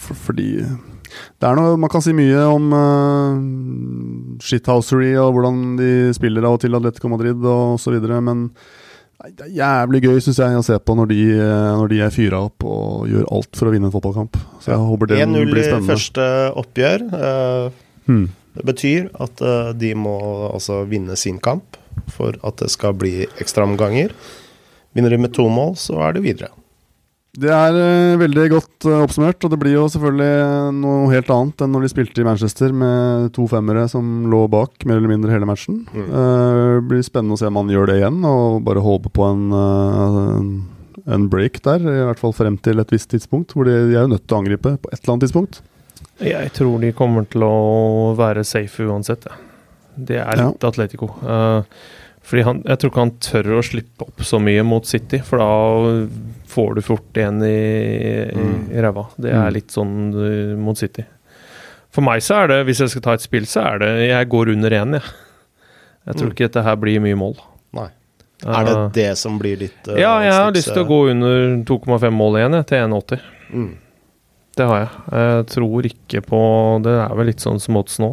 For, 0.00 0.18
fordi 0.28 0.48
det 0.62 1.48
er 1.48 1.58
noe, 1.58 1.76
Man 1.80 1.90
kan 1.92 2.02
si 2.04 2.14
mye 2.16 2.44
om 2.48 2.72
uh, 2.72 4.38
shithousery 4.42 5.12
og 5.20 5.34
hvordan 5.36 5.76
de 5.80 5.90
spiller 6.16 6.46
av 6.48 6.56
og 6.56 6.62
til 6.64 6.78
Atletico 6.78 7.12
Madrid 7.12 7.42
og 7.42 7.76
osv., 7.76 7.98
men 8.24 8.48
det 9.22 9.44
er 9.46 9.52
jævlig 9.54 10.00
gøy 10.02 10.16
synes 10.18 10.40
jeg 10.42 10.58
å 10.58 10.64
se 10.66 10.74
på 10.82 10.96
når 10.98 11.12
de, 11.12 11.18
eh, 11.36 11.66
når 11.78 11.92
de 11.92 11.98
er 12.02 12.10
fyra 12.10 12.40
opp 12.42 12.64
og 12.66 13.04
gjør 13.06 13.28
alt 13.36 13.54
for 13.54 13.70
å 13.70 13.74
vinne 13.74 13.86
en 13.86 13.92
fotballkamp. 13.94 14.34
Så 14.58 14.72
jeg 14.72 14.82
håper 14.82 15.12
det 15.12 15.18
blir 15.20 15.22
spennende. 15.22 15.44
1-0 15.46 15.52
blir 15.52 15.68
i 15.76 15.90
første 15.92 16.24
oppgjør. 16.58 17.04
Uh, 17.12 17.82
Hmm. 18.06 18.30
Det 18.52 18.64
betyr 18.68 19.08
at 19.22 19.40
uh, 19.44 19.70
de 19.76 19.94
må 19.96 20.16
altså 20.50 20.82
vinne 20.88 21.16
sin 21.16 21.38
kamp 21.42 21.78
for 22.12 22.36
at 22.44 22.58
det 22.60 22.70
skal 22.72 22.96
bli 22.98 23.26
ekstraomganger. 23.40 24.12
Vinner 24.96 25.14
de 25.14 25.20
med 25.22 25.32
to 25.36 25.46
mål, 25.48 25.76
så 25.80 26.00
er 26.04 26.16
det 26.16 26.24
videre. 26.26 26.50
Det 27.32 27.48
er 27.48 27.76
uh, 27.78 28.20
veldig 28.20 28.42
godt 28.52 28.86
uh, 28.90 28.98
oppsummert, 29.06 29.40
og 29.40 29.52
det 29.54 29.58
blir 29.62 29.72
jo 29.72 29.86
selvfølgelig 29.88 30.72
noe 30.82 31.06
helt 31.14 31.30
annet 31.32 31.62
enn 31.64 31.70
når 31.72 31.86
de 31.86 31.90
spilte 31.94 32.20
i 32.20 32.26
Manchester 32.26 32.74
med 32.76 33.30
to 33.32 33.46
femmere 33.48 33.86
som 33.88 34.26
lå 34.28 34.42
bak 34.52 34.84
mer 34.84 35.00
eller 35.00 35.14
mindre 35.14 35.32
hele 35.32 35.48
matchen. 35.48 35.78
Mm. 35.94 36.10
Uh, 36.10 36.74
det 36.76 36.82
blir 36.90 37.06
spennende 37.06 37.38
å 37.38 37.40
se 37.40 37.48
om 37.48 37.56
han 37.62 37.72
gjør 37.72 37.88
det 37.88 37.96
igjen, 38.02 38.18
og 38.28 38.60
bare 38.66 38.84
håpe 38.84 39.14
på 39.16 39.24
en, 39.30 39.46
eh, 39.56 41.08
en, 41.16 41.30
break 41.32 41.62
der. 41.64 41.80
I 41.80 42.04
hvert 42.10 42.20
fall 42.20 42.36
frem 42.36 42.60
til 42.60 42.84
et 42.84 42.92
visst 42.92 43.08
tidspunkt, 43.14 43.56
hvor 43.56 43.64
de, 43.64 43.78
de 43.88 43.96
er 43.96 44.04
jo 44.04 44.12
nødt 44.12 44.26
til 44.26 44.36
å 44.36 44.42
angripe 44.42 44.74
på 44.76 44.92
et 44.92 45.00
eller 45.00 45.14
annet 45.14 45.24
tidspunkt. 45.24 45.62
Jeg 46.20 46.52
tror 46.52 46.84
de 46.84 46.92
kommer 47.00 47.24
til 47.32 47.48
å 47.48 47.56
være 48.18 48.44
safe 48.44 48.84
uansett. 48.84 49.24
Ja. 49.24 49.40
Det 49.96 50.20
er 50.20 50.36
litt 50.36 50.64
Atletico. 50.68 51.08
Eh, 51.24 51.80
fordi 52.22 52.42
han, 52.46 52.62
Jeg 52.66 52.78
tror 52.78 52.90
ikke 52.92 53.02
han 53.02 53.10
tør 53.20 53.48
å 53.58 53.62
slippe 53.66 54.06
opp 54.06 54.20
så 54.24 54.38
mye 54.40 54.62
mot 54.64 54.86
City, 54.86 55.18
for 55.18 55.38
da 55.38 55.48
får 56.52 56.74
du 56.76 56.80
fort 56.82 57.16
en 57.18 57.42
i, 57.42 57.48
i, 57.48 58.28
Mm. 58.36 58.70
i 58.72 58.80
ræva. 58.84 59.06
Det 59.18 59.30
er 59.32 59.48
Mm. 59.48 59.52
litt 59.54 59.68
sånn 59.74 59.94
uh, 60.14 60.56
mot 60.56 60.76
City. 60.78 61.04
For 61.90 62.00
meg 62.02 62.20
så 62.22 62.44
er 62.44 62.46
det, 62.48 62.66
hvis 62.66 62.78
jeg 62.80 62.88
skal 62.90 63.02
ta 63.02 63.12
et 63.14 63.20
spill, 63.20 63.44
så 63.44 63.64
er 63.74 63.78
det 63.78 64.08
Jeg 64.08 64.28
går 64.28 64.52
under 64.54 64.70
én, 64.70 64.92
jeg. 64.94 65.02
Jeg 66.06 66.14
tror 66.16 66.26
Mm. 66.28 66.32
ikke 66.32 66.48
dette 66.48 66.62
her 66.64 66.76
blir 66.76 67.00
mye 67.00 67.14
mål. 67.16 67.36
Nei. 67.74 67.88
Er 68.46 68.64
det 68.64 68.72
Eh, 68.76 68.88
det 68.88 69.18
som 69.18 69.38
blir 69.38 69.56
ditt 69.58 69.86
uh, 69.88 69.94
Ja, 69.98 70.18
jeg 70.20 70.32
har 70.32 70.50
lyst 70.52 70.72
til 70.72 70.82
å 70.84 70.88
gå 70.88 71.10
under 71.10 71.62
2,5 71.64 72.10
mål 72.12 72.38
igjen, 72.40 72.52
jeg, 72.54 72.66
til 72.66 72.78
1,80. 72.88 73.20
mm. 73.52 73.76
Det 74.52 74.66
har 74.68 74.82
jeg. 74.82 74.88
Jeg 75.16 75.44
tror 75.54 75.86
ikke 75.88 76.20
på 76.26 76.38
Det 76.84 76.92
er 77.06 77.12
vel 77.16 77.30
litt 77.30 77.40
sånn 77.40 77.60
som 77.62 77.78
odds 77.80 77.96
nå. 78.02 78.10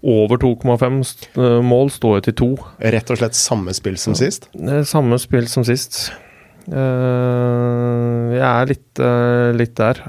Over 0.00 0.40
2,5 0.40 1.00
eh, 1.36 1.58
mål 1.64 1.92
står 1.92 2.18
jo 2.18 2.24
til 2.28 2.36
2. 2.40 2.48
Rett 2.94 3.12
og 3.12 3.20
slett 3.20 3.36
samme 3.36 3.74
spill 3.76 3.98
som 4.00 4.16
sist? 4.16 4.48
Det 4.56 4.80
er 4.80 4.88
samme 4.88 5.18
spill 5.20 5.48
som 5.52 5.66
sist. 5.68 6.06
Eh, 6.64 8.32
jeg 8.32 8.48
er 8.48 8.70
litt, 8.72 8.88
eh, 8.96 9.50
litt 9.60 9.76
der. 9.76 10.00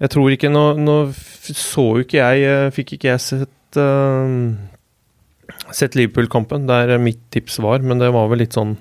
Jeg 0.00 0.10
tror 0.10 0.34
ikke 0.34 0.50
Nå, 0.50 0.64
nå 0.80 0.96
så 1.12 1.82
jo 1.98 2.04
ikke 2.06 2.22
jeg 2.24 2.70
Fikk 2.72 2.94
ikke 2.96 3.10
jeg 3.10 3.20
sett 3.20 3.78
Sett 5.76 5.94
Liverpool-kampen, 5.94 6.64
der 6.66 6.96
mitt 6.98 7.20
tips 7.30 7.60
var, 7.62 7.84
men 7.84 8.00
det 8.00 8.08
var 8.14 8.30
vel 8.30 8.40
litt 8.42 8.56
sånn 8.56 8.78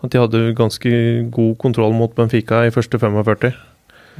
at 0.00 0.12
de 0.14 0.20
hadde 0.22 0.54
ganske 0.56 0.92
god 1.34 1.58
kontroll 1.60 1.92
mot 1.92 2.14
Benfica 2.16 2.62
i 2.64 2.72
første 2.72 2.96
45. 3.02 3.50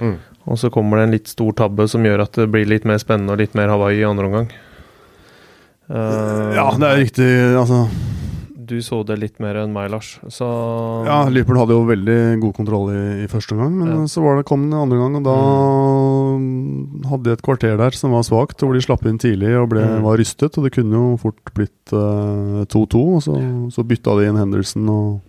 Mm. 0.01 0.17
Og 0.51 0.59
så 0.59 0.71
kommer 0.73 0.97
det 0.99 1.05
en 1.09 1.15
litt 1.19 1.29
stor 1.29 1.53
tabbe 1.53 1.85
som 1.89 2.03
gjør 2.03 2.23
at 2.25 2.33
det 2.41 2.49
blir 2.51 2.67
litt 2.67 2.85
mer 2.89 2.99
spennende 2.99 3.33
og 3.37 3.39
litt 3.43 3.55
mer 3.55 3.69
Hawaii 3.69 4.01
i 4.01 4.07
andre 4.09 4.27
omgang. 4.31 4.49
Uh, 5.91 6.55
Ja, 6.55 6.71
det 6.79 6.87
er 6.89 7.01
riktig. 7.05 7.29
Altså, 7.59 7.85
Du 8.71 8.77
så 8.87 9.01
det 9.05 9.17
litt 9.19 9.41
mer 9.43 9.57
enn 9.59 9.73
meg, 9.75 9.89
Lars. 9.91 10.13
Så 10.31 10.47
ja, 11.05 11.25
Liverpool 11.27 11.59
hadde 11.59 11.75
jo 11.75 11.83
veldig 11.89 12.19
god 12.41 12.53
kontroll 12.55 12.93
i, 12.95 13.25
i 13.25 13.27
første 13.27 13.57
omgang, 13.57 13.73
men 13.81 13.89
Ja. 13.91 14.05
så 14.07 14.23
var 14.23 14.37
det, 14.39 14.45
kom 14.47 14.63
den 14.71 14.79
andre 14.79 14.97
gang, 15.01 15.17
og 15.19 15.25
da 15.27 15.35
hadde 17.11 17.25
de 17.25 17.33
et 17.35 17.43
kvarter 17.43 17.75
der 17.81 17.91
som 17.99 18.13
var 18.15 18.23
svakt, 18.23 18.63
hvor 18.63 18.73
de 18.79 18.81
slapp 18.85 19.03
inn 19.11 19.19
tidlig 19.19 19.57
og 19.59 19.71
ble, 19.73 19.83
Mm. 19.83 20.03
var 20.07 20.19
rystet. 20.23 20.55
Og 20.57 20.63
det 20.65 20.73
kunne 20.73 20.95
jo 20.95 21.17
fort 21.19 21.43
blitt 21.53 21.91
eh, 21.93 22.63
2-2, 22.71 23.03
og 23.17 23.23
så, 23.27 23.35
så 23.75 23.83
bytta 23.83 24.15
de 24.21 24.29
inn 24.31 24.39
Henderson 24.39 24.87
og 24.89 25.21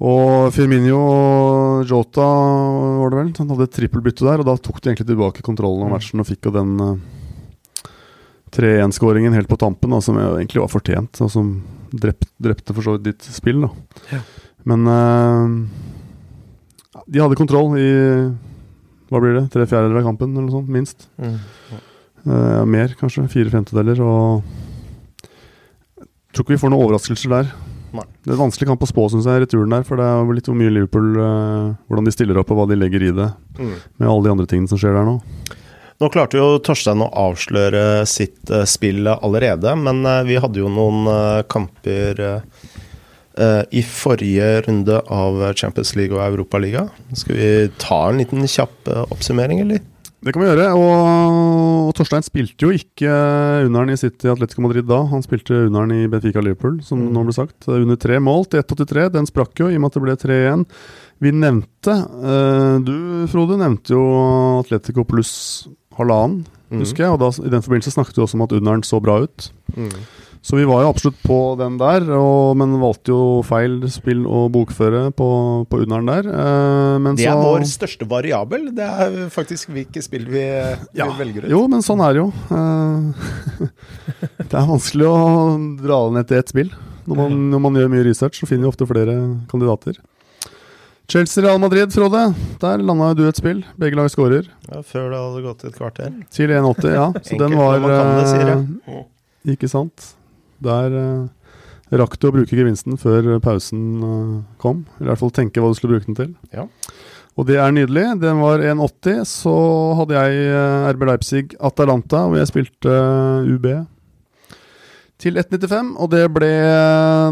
og 0.00 0.48
Firmino 0.56 0.96
og 0.96 1.88
Jota 1.90 2.24
var 2.24 3.12
det 3.12 3.18
vel. 3.20 3.32
Han 3.38 3.50
hadde 3.52 3.66
et 3.68 3.74
trippelbytte 3.76 4.24
der, 4.24 4.40
og 4.40 4.46
da 4.48 4.54
tok 4.56 4.80
de 4.80 4.90
egentlig 4.92 5.08
tilbake 5.10 5.44
kontrollen 5.44 5.84
av 5.84 5.90
Mm. 5.90 5.94
matchen 5.98 6.20
og 6.22 6.26
fikk 6.30 6.48
jo 6.48 6.52
den 6.56 6.72
eh, 6.80 6.94
3-1-skåringen 8.56 9.34
helt 9.36 9.48
på 9.50 9.58
tampen, 9.60 9.90
da, 9.92 10.00
som 10.02 10.16
egentlig 10.18 10.60
var 10.62 10.72
fortjent, 10.72 11.20
og 11.22 11.30
som 11.30 11.50
drept, 11.92 12.26
drepte 12.42 12.74
for 12.74 12.82
så 12.82 12.96
vidt 12.96 13.04
ditt 13.10 13.22
spill. 13.30 13.60
Da. 13.62 13.70
Ja. 14.16 14.20
Men 14.64 14.88
uh, 14.90 15.46
de 17.06 17.20
hadde 17.22 17.38
kontroll 17.38 17.76
i 17.78 17.90
hva 19.10 19.20
blir 19.22 19.36
det, 19.38 19.44
tre 19.50 19.64
fjerdedeler 19.66 20.00
av 20.02 20.08
kampen, 20.10 20.32
eller 20.34 20.48
noe 20.48 20.56
sånt, 20.60 20.68
minst. 20.70 21.08
mm. 21.18 21.38
Eh, 22.20 22.64
mer, 22.68 22.92
kanskje. 23.00 23.22
Fire 23.32 23.48
femtedeler. 23.50 23.96
Og 24.04 24.42
jeg 25.98 26.34
tror 26.36 26.44
ikke 26.44 26.52
vi 26.52 26.58
får 26.60 26.70
noen 26.70 26.84
overraskelser 26.84 27.32
der. 27.32 27.48
Nei. 27.96 28.06
Det 28.24 28.34
er 28.34 28.38
vanskelig 28.40 28.68
kamp 28.70 28.84
å 28.84 28.88
spå, 28.88 29.06
syns 29.10 29.26
jeg, 29.26 29.42
returen 29.44 29.72
der. 29.74 29.86
For 29.86 30.00
det 30.00 30.06
er 30.06 30.34
litt 30.36 30.50
hvor 30.50 30.58
mye 30.58 30.72
Liverpool 30.72 31.08
uh, 31.18 31.72
Hvordan 31.88 32.06
de 32.06 32.14
stiller 32.14 32.38
opp, 32.40 32.52
og 32.52 32.60
hva 32.60 32.68
de 32.70 32.78
legger 32.78 33.06
i 33.08 33.14
det. 33.16 33.30
Mm. 33.58 33.72
Med 34.00 34.10
alle 34.10 34.26
de 34.26 34.34
andre 34.36 34.46
tingene 34.50 34.70
som 34.70 34.80
skjer 34.80 34.96
der 34.96 35.08
nå. 35.08 35.16
Nå 36.00 36.08
klarte 36.08 36.38
jo 36.40 36.54
Torstein 36.64 37.02
å 37.04 37.10
avsløre 37.26 38.06
sitt 38.08 38.52
uh, 38.52 38.62
spill 38.68 39.10
allerede, 39.12 39.74
men 39.76 40.04
uh, 40.06 40.22
vi 40.28 40.38
hadde 40.40 40.62
jo 40.62 40.70
noen 40.72 41.10
kamper 41.50 42.26
i 43.72 43.80
forrige 43.86 44.46
runde 44.66 44.96
av 45.14 45.38
Champions 45.56 45.94
League 45.96 46.12
og 46.12 46.20
Europaliga. 46.20 46.82
Skal 47.16 47.38
vi 47.38 47.52
ta 47.80 48.00
en 48.10 48.18
liten 48.20 48.42
kjapp 48.50 48.90
oppsummering, 49.14 49.62
eller? 49.62 49.80
Det 50.20 50.34
kan 50.34 50.42
vi 50.42 50.48
gjøre. 50.50 50.66
Og, 50.76 51.92
Torstein 51.96 52.24
spilte 52.26 52.66
jo 52.66 52.74
ikke 52.76 53.08
under'n 53.66 53.92
i 53.94 53.96
City 53.96 54.28
Atletico 54.28 54.60
Madrid 54.66 54.84
da. 54.88 54.98
Han 55.08 55.22
spilte 55.24 55.62
under'n 55.70 55.94
i 55.96 56.08
Benfica 56.12 56.42
Liverpool, 56.44 56.80
som 56.84 57.00
Mm. 57.00 57.12
nå 57.14 57.22
ble 57.24 57.32
sagt. 57.32 57.66
Under 57.68 57.96
tre 57.96 58.18
mål 58.20 58.44
til 58.50 58.60
1,83. 58.62 59.08
Den 59.12 59.26
sprakk 59.26 59.54
jo, 59.58 59.68
i 59.68 59.76
og 59.76 59.80
med 59.80 59.90
at 59.90 59.94
det 59.94 60.02
ble 60.02 60.16
3-1. 60.16 60.66
Vi 61.20 61.30
nevnte 61.32 61.94
eh, 62.20 62.78
Du, 62.84 63.26
Frode, 63.32 63.56
nevnte 63.58 63.88
jo 63.96 64.60
Atletico 64.60 65.04
pluss 65.04 65.68
halvannen, 65.96 66.44
Mm. 66.70 66.78
husker 66.84 67.02
jeg. 67.02 67.10
Og 67.10 67.18
da, 67.18 67.28
i 67.46 67.50
den 67.50 67.62
forbindelse 67.62 67.90
snakket 67.96 68.14
vi 68.14 68.22
også 68.22 68.34
om 68.38 68.42
at 68.42 68.52
under'n 68.54 68.84
så 68.84 69.00
bra 69.02 69.22
ut. 69.24 69.50
Mm. 69.76 69.90
Så 70.42 70.56
vi 70.56 70.64
var 70.64 70.80
jo 70.82 70.88
absolutt 70.88 71.18
på 71.20 71.34
den 71.60 71.74
der, 71.76 72.00
og, 72.16 72.54
men 72.56 72.72
valgte 72.80 73.12
jo 73.12 73.42
feil 73.44 73.74
spill 73.92 74.22
å 74.24 74.46
bokføre 74.48 75.10
på, 75.12 75.26
på 75.68 75.80
under'n 75.84 76.06
der. 76.08 76.28
Eh, 76.32 76.94
men 77.04 77.18
Det 77.18 77.26
er 77.28 77.34
så- 77.36 77.42
vår 77.44 77.66
største 77.68 78.06
variabel. 78.08 78.70
Det 78.74 78.86
er 78.88 79.18
faktisk 79.28 79.68
hvilke 79.68 80.00
spill 80.02 80.24
vi, 80.32 80.44
vi 80.96 81.08
velger 81.18 81.44
ut. 81.44 81.50
Jo, 81.52 81.66
men 81.68 81.84
sånn 81.84 82.00
er 82.00 82.14
det 82.16 82.22
jo. 82.22 82.30
Eh, 82.56 83.66
det 84.48 84.56
er 84.56 84.70
vanskelig 84.70 85.10
å 85.10 85.18
dra 85.82 85.98
det 86.08 86.14
ned 86.16 86.28
til 86.32 86.38
ett 86.40 86.48
spill. 86.54 86.70
Når 87.10 87.16
man, 87.20 87.36
når 87.52 87.60
man 87.66 87.76
gjør 87.76 87.92
mye 87.92 88.04
research, 88.08 88.40
så 88.40 88.48
finner 88.48 88.64
vi 88.64 88.72
ofte 88.72 88.86
flere 88.88 89.14
kandidater. 89.50 89.98
Chelsea-Real 91.10 91.58
Madrid, 91.60 91.90
Frode. 91.92 92.22
Der 92.62 92.78
landa 92.86 93.10
du 93.18 93.24
et 93.28 93.36
spill. 93.36 93.60
Begge 93.76 93.98
lag 93.98 94.08
skårer. 94.12 94.46
Ja, 94.70 94.80
før 94.86 95.08
det 95.10 95.18
hadde 95.20 95.42
gått 95.42 95.64
et 95.66 95.76
kvarter. 95.76 96.12
Til 96.30 96.48
1,80, 96.54 96.94
ja. 96.94 97.06
Så 97.18 97.34
Enkelt 97.34 97.42
den 97.44 97.56
var 97.58 97.80
man 97.82 97.90
kan 97.90 98.10
det, 98.20 98.26
sier 98.30 98.52
jeg. 98.52 98.62
eh, 98.86 99.52
Ikke 99.56 99.68
sant. 99.72 100.12
Der 100.64 100.96
eh, 100.96 101.98
rakk 102.00 102.18
du 102.20 102.28
å 102.28 102.34
bruke 102.34 102.56
gevinsten 102.56 102.98
før 103.00 103.38
pausen 103.42 103.84
eh, 104.06 104.34
kom. 104.62 104.84
Eller 104.98 105.10
i 105.10 105.12
hvert 105.14 105.22
fall 105.24 105.36
tenke 105.40 105.62
hva 105.62 105.72
du 105.72 105.78
skulle 105.78 105.98
bruke 105.98 106.10
den 106.10 106.18
til. 106.18 106.34
Ja. 106.54 106.66
Og 107.38 107.46
det 107.48 107.60
er 107.62 107.72
nydelig. 107.72 108.06
Den 108.20 108.42
var 108.42 108.62
1,80. 108.62 109.22
Så 109.28 109.54
hadde 110.00 110.18
jeg 110.18 110.50
eh, 110.50 110.90
RB 110.92 111.06
Leipzig 111.08 111.56
Atalanta, 111.56 112.26
og 112.28 112.36
jeg 112.40 112.50
spilte 112.50 112.98
UB 113.48 113.70
til 115.20 115.36
1,95. 115.40 115.94
Og 116.00 116.10
det 116.12 116.24
ble 116.32 116.50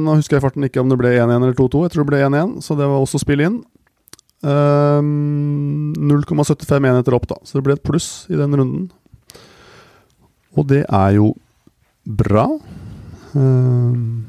Nå 0.05 0.19
husker 0.19 0.39
jeg 0.39 0.45
farten 0.45 0.69
ikke 0.69 0.83
om 0.83 0.93
det 0.93 1.01
ble 1.01 1.17
1-1 1.17 1.35
eller 1.41 1.57
2-2. 1.59 1.85
Jeg 1.87 1.95
tror 1.95 2.05
det 2.07 2.13
ble 2.13 2.23
1-1, 2.29 2.57
så 2.65 2.79
det 2.79 2.89
var 2.89 3.03
også 3.03 3.21
spill 3.23 3.45
inn. 3.45 3.61
Um, 4.39 5.95
0,75 5.99 6.79
enheter 6.79 7.17
opp, 7.17 7.27
da. 7.31 7.41
Så 7.43 7.59
det 7.59 7.67
ble 7.67 7.79
et 7.79 7.85
pluss 7.85 8.29
i 8.31 8.39
den 8.39 8.55
runden. 8.55 8.89
Og 10.59 10.67
det 10.71 10.85
er 10.85 11.17
jo 11.19 11.33
bra. 12.09 12.47
Ehm, 13.39 14.27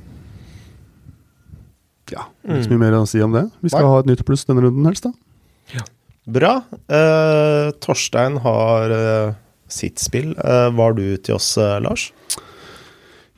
ja, 2.13 2.24
ikke 2.46 2.63
så 2.66 2.72
mye 2.74 2.82
mer 2.82 2.98
å 3.00 3.06
si 3.10 3.22
om 3.22 3.34
det. 3.36 3.46
Vi 3.63 3.70
skal 3.74 3.86
ha 3.89 4.00
et 4.01 4.10
nytt 4.10 4.24
pluss 4.28 4.46
denne 4.50 4.63
runden 4.66 4.86
helst, 4.89 5.06
da. 5.10 5.84
Bra. 6.30 6.51
Eh, 6.94 7.68
Torstein 7.82 8.36
har 8.44 8.92
eh, 8.94 9.32
sitt 9.72 9.98
spill. 10.01 10.36
Eh, 10.38 10.68
var 10.78 10.94
du 10.98 11.06
til 11.18 11.38
oss, 11.39 11.56
eh, 11.58 11.80
Lars? 11.82 12.10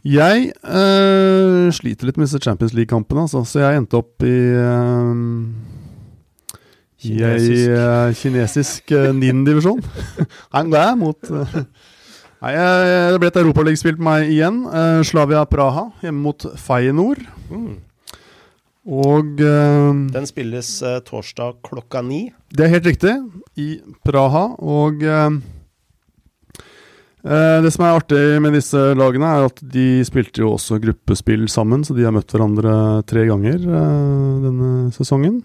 Jeg 0.04 0.50
eh, 0.52 1.68
sliter 1.78 2.10
litt 2.10 2.18
med 2.18 2.26
disse 2.28 2.42
Champions 2.42 2.74
League-kampene, 2.76 3.28
altså, 3.28 3.44
så 3.48 3.62
jeg 3.62 3.80
endte 3.84 4.00
opp 4.02 4.26
i 4.26 4.34
Kinesisk. 7.02 7.70
i 7.70 8.20
Kinesisk. 8.20 8.92
eh, 8.98 9.12
nin-divisjon. 9.14 9.80
Nei, 10.74 10.90
mot 11.00 11.32
eh, 11.32 11.56
Nei, 12.42 12.56
eh, 12.58 13.12
Det 13.14 13.22
ble 13.22 13.30
et 13.30 13.40
europaligaspill 13.44 14.00
på 14.00 14.08
meg 14.08 14.32
igjen. 14.34 14.64
Uh, 14.66 15.06
Slavia 15.06 15.46
Praha 15.46 15.92
hjemme 16.02 16.26
mot 16.26 16.46
Feyenoord. 16.58 17.22
Mm. 17.54 17.76
Og 18.98 19.44
uh, 19.46 19.92
Den 20.10 20.26
spilles 20.26 20.74
uh, 20.82 20.98
torsdag 21.06 21.60
klokka 21.68 22.02
ni. 22.02 22.32
Det 22.50 22.66
er 22.66 22.74
helt 22.74 22.90
riktig. 22.90 23.14
I 23.62 23.76
Praha. 24.06 24.48
Og 24.58 25.06
det 27.22 27.70
som 27.70 27.84
er 27.86 27.94
artig 27.94 28.20
med 28.42 28.56
disse 28.58 28.80
lagene, 28.98 29.28
er 29.30 29.44
at 29.46 29.60
de 29.62 30.02
spilte 30.08 30.42
jo 30.42 30.56
også 30.56 30.80
gruppespill 30.82 31.44
sammen, 31.54 31.84
så 31.86 31.94
de 31.94 32.08
har 32.08 32.16
møtt 32.16 32.34
hverandre 32.34 32.72
tre 33.06 33.28
ganger 33.30 33.60
denne 33.62 34.90
sesongen. 34.96 35.36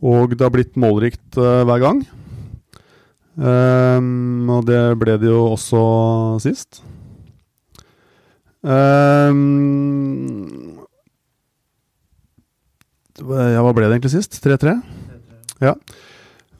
Og 0.00 0.32
det 0.32 0.40
har 0.40 0.54
blitt 0.54 0.80
målrikt 0.80 1.36
hver 1.36 1.82
gang. 1.84 2.00
Ehm, 3.34 4.50
og 4.50 4.66
det 4.68 4.80
ble 5.00 5.16
det 5.18 5.30
jo 5.30 5.46
også 5.54 5.82
sist. 6.44 6.82
Um, 8.64 10.70
ja, 13.20 13.60
hva 13.60 13.74
ble 13.76 13.88
det 13.88 13.98
egentlig 13.98 14.14
sist? 14.14 14.38
3-3? 14.44 14.78
Ja. 15.64 15.74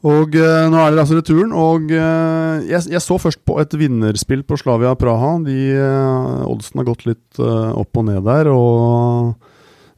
Og 0.04 0.34
uh, 0.36 0.66
nå 0.68 0.82
er 0.82 0.92
det 0.92 1.00
altså 1.00 1.16
returen, 1.16 1.54
og 1.56 1.88
uh, 1.88 2.60
jeg, 2.68 2.82
jeg 2.92 3.00
så 3.00 3.16
først 3.16 3.40
på 3.48 3.56
et 3.62 3.72
vinnerspill 3.80 4.42
på 4.44 4.58
Slavia 4.60 4.92
Praha. 5.00 5.38
De 5.46 5.56
uh, 5.78 6.44
Oddsen 6.50 6.82
har 6.82 6.90
gått 6.90 7.06
litt 7.08 7.40
opp 7.40 8.02
og 8.02 8.10
ned 8.10 8.20
der, 8.26 8.50
og 8.52 9.32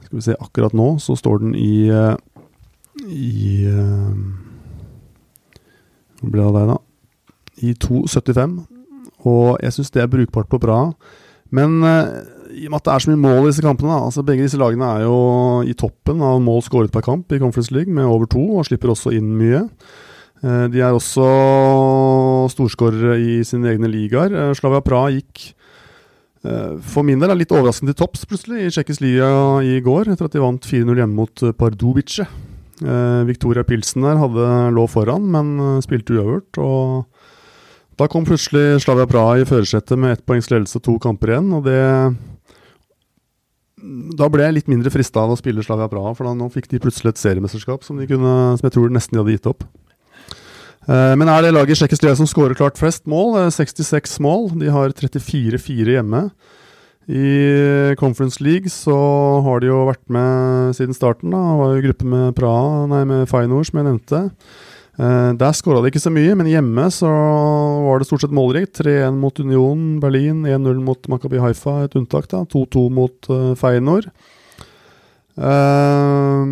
skal 0.06 0.20
vi 0.20 0.26
se, 0.28 0.38
akkurat 0.38 0.76
nå 0.78 0.92
så 1.02 1.18
står 1.18 1.42
den 1.42 1.58
i 1.58 1.90
i 3.06 3.66
Hvor 6.20 6.32
ble 6.32 6.42
det 6.42 6.48
av 6.48 6.56
deg, 6.56 6.72
da? 6.72 6.78
I 7.66 7.74
2,75. 7.82 8.56
Og 9.26 9.58
jeg 9.64 9.74
syns 9.76 9.92
det 9.94 10.02
er 10.04 10.10
brukbart 10.12 10.48
på 10.52 10.60
bra. 10.62 10.80
Men 11.54 11.78
eh, 11.86 12.16
i 12.56 12.66
og 12.66 12.72
med 12.72 12.80
at 12.80 12.88
det 12.88 12.94
er 12.94 13.04
så 13.04 13.12
mye 13.12 13.22
mål 13.22 13.44
i 13.44 13.50
disse 13.50 13.64
kampene 13.64 13.92
da, 13.92 14.00
altså 14.08 14.24
Begge 14.26 14.46
disse 14.46 14.58
lagene 14.60 14.86
er 14.96 15.04
jo 15.06 15.16
i 15.66 15.74
toppen 15.78 16.22
av 16.24 16.40
mål 16.42 16.62
skåret 16.66 16.92
per 16.94 17.04
kamp 17.06 17.32
i 17.34 17.40
Conference 17.42 17.74
League, 17.74 17.92
med 17.92 18.06
over 18.08 18.28
to, 18.30 18.42
og 18.58 18.66
slipper 18.68 18.92
også 18.94 19.12
inn 19.16 19.34
mye. 19.38 19.64
Eh, 20.42 20.64
De 20.72 20.82
er 20.82 20.94
også 20.96 21.26
storskårere 22.54 23.18
i 23.22 23.38
sine 23.46 23.72
egne 23.74 23.90
ligaer. 23.92 24.32
Eh, 24.34 24.54
Slavia 24.58 24.82
Praha 24.84 25.12
gikk 25.18 25.52
for 26.86 27.02
min 27.02 27.18
del 27.18 27.32
er 27.32 27.38
litt 27.40 27.50
overraskende 27.50 27.90
til 27.90 28.04
topps 28.04 28.20
plutselig 28.30 28.60
i 28.62 28.68
Tsjekkisk 28.70 29.00
liga 29.02 29.26
i 29.66 29.80
går, 29.82 30.12
etter 30.12 30.28
at 30.28 30.36
de 30.36 30.38
vant 30.38 30.62
4-0 30.62 31.00
hjemme 31.00 31.16
mot 31.18 31.42
Pardubice. 31.58 32.22
Eh, 32.84 33.22
Victoria 33.24 33.64
Pilsen 33.64 34.04
der 34.04 34.18
hadde 34.20 34.46
lå 34.76 34.84
foran, 34.90 35.24
men 35.32 35.54
eh, 35.62 35.82
spilte 35.84 36.16
uavgjort. 36.18 36.58
Og 36.60 37.06
da 37.96 38.08
kom 38.12 38.26
plutselig 38.28 38.82
Slavia 38.84 39.06
Praha 39.08 39.38
i 39.40 39.46
førersetet 39.48 39.96
med 39.96 40.16
ett 40.18 40.26
poengs 40.28 40.50
ledelse 40.52 40.76
og 40.76 40.84
to 40.84 40.98
kamper 41.00 41.32
igjen. 41.32 41.52
Og 41.56 41.64
det 41.64 41.80
Da 44.16 44.28
ble 44.32 44.42
jeg 44.44 44.56
litt 44.56 44.68
mindre 44.68 44.90
frista 44.90 45.22
av 45.22 45.32
å 45.32 45.38
spille 45.38 45.62
Slavia 45.64 45.88
Praha, 45.88 46.12
for 46.16 46.26
da 46.26 46.34
nå 46.36 46.50
fikk 46.52 46.68
de 46.72 46.80
plutselig 46.82 47.14
et 47.14 47.22
seriemesterskap 47.22 47.84
som, 47.86 47.98
kunne, 48.08 48.36
som 48.58 48.66
jeg 48.66 48.74
tror 48.74 48.92
nesten 48.92 49.16
de 49.16 49.22
hadde 49.22 49.36
gitt 49.36 49.48
opp. 49.52 49.64
Eh, 50.88 51.14
Men 51.16 51.28
er 51.32 51.42
det 51.42 51.54
laget 51.54 51.76
i 51.76 51.80
Tsjekkisk 51.80 52.04
som 52.16 52.28
skårer 52.28 52.58
klart 52.58 52.76
flest 52.78 53.06
mål? 53.06 53.46
Eh, 53.46 53.50
66 53.54 54.18
mål. 54.20 54.50
De 54.60 54.68
har 54.68 54.92
34-4 54.92 55.96
hjemme. 55.96 56.30
I 57.06 57.94
Conference 58.00 58.42
League 58.42 58.70
så 58.72 58.94
har 59.46 59.60
de 59.62 59.68
jo 59.70 59.84
vært 59.86 60.02
med 60.10 60.74
siden 60.74 60.96
starten. 60.96 61.30
da 61.30 61.42
Var 61.60 61.74
jo 61.74 61.82
i 61.82 61.84
gruppe 61.86 62.08
med 62.10 62.34
Praha, 62.34 62.86
nei 62.90 63.04
med 63.06 63.28
Feyenoord, 63.30 63.68
som 63.68 63.78
jeg 63.78 63.86
nevnte. 63.86 64.22
Eh, 64.96 65.32
der 65.36 65.52
skåra 65.52 65.82
de 65.84 65.90
ikke 65.92 66.00
så 66.00 66.10
mye, 66.10 66.32
men 66.38 66.48
hjemme 66.48 66.88
så 66.94 67.10
var 67.84 68.00
det 68.00 68.08
stort 68.08 68.24
sett 68.24 68.34
målrikt. 68.34 68.80
3-1 68.80 69.20
mot 69.20 69.38
Union 69.38 70.00
Berlin, 70.00 70.42
1-0 70.48 70.80
mot 70.82 71.10
Makabi 71.12 71.38
Haifa, 71.42 71.84
et 71.84 71.94
unntak. 71.98 72.26
da 72.32 72.42
2-2 72.48 72.88
mot 72.90 73.30
uh, 73.30 73.52
Feyenoord. 73.54 74.08
Eh, 75.36 76.44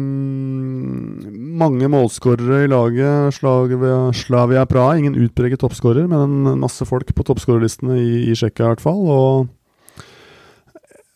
mange 1.65 1.89
målskårere 1.89 2.67
i 2.67 2.71
laget. 2.71 3.35
Slavia, 3.39 4.13
Slavia 4.13 4.67
Praha. 4.69 4.99
Ingen 5.01 5.17
utpreget 5.17 5.65
toppskårer, 5.65 6.07
men 6.07 6.47
en 6.53 6.61
masse 6.61 6.85
folk 6.85 7.15
på 7.17 7.25
toppskårerlistene 7.25 7.97
i, 7.97 8.17
i 8.29 8.37
Tsjekkia 8.37 8.69
i 8.69 8.75
hvert 8.75 8.85
fall. 8.85 9.03
Og 9.09 9.49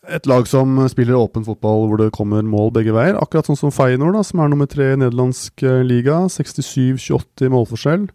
et 0.09 0.27
lag 0.29 0.47
som 0.49 0.75
spiller 0.91 1.17
åpen 1.17 1.45
fotball 1.45 1.87
hvor 1.89 2.01
det 2.01 2.11
kommer 2.15 2.45
mål 2.45 2.73
begge 2.75 2.93
veier. 2.95 3.17
Akkurat 3.19 3.47
sånn 3.49 3.59
som 3.59 3.73
Feyenoord, 3.73 4.17
da, 4.17 4.25
som 4.25 4.41
er 4.41 4.51
nummer 4.51 4.69
tre 4.69 4.93
i 4.93 4.99
nederlandsk 4.99 5.63
eh, 5.65 5.81
liga. 5.85 6.23
67-28 6.31 7.47
i 7.47 7.53
målforskjell. 7.53 8.09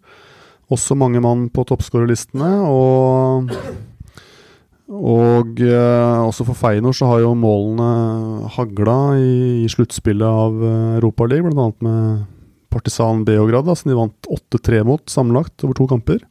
Også 0.74 0.96
mange 0.98 1.22
mann 1.24 1.46
på 1.54 1.64
toppskårerlistene. 1.68 2.50
Og, 2.66 3.52
og 4.90 5.62
eh, 5.62 6.24
også 6.24 6.48
for 6.48 6.58
Feyenoord 6.58 6.98
så 6.98 7.12
har 7.12 7.24
jo 7.24 7.34
målene 7.38 8.50
hagla 8.56 8.98
i, 9.20 9.36
i 9.64 9.70
sluttspillet 9.72 10.44
av 10.44 10.58
uh, 10.58 10.96
Europaligaen, 10.98 11.54
bl.a. 11.54 11.70
med 11.84 12.24
Partisan 12.74 13.22
Beograd, 13.28 13.68
da, 13.68 13.76
som 13.78 13.92
de 13.92 13.98
vant 14.00 14.34
8-3 14.58 14.82
mot 14.88 15.04
sammenlagt 15.10 15.62
over 15.66 15.78
to 15.78 15.88
kamper. 15.90 16.24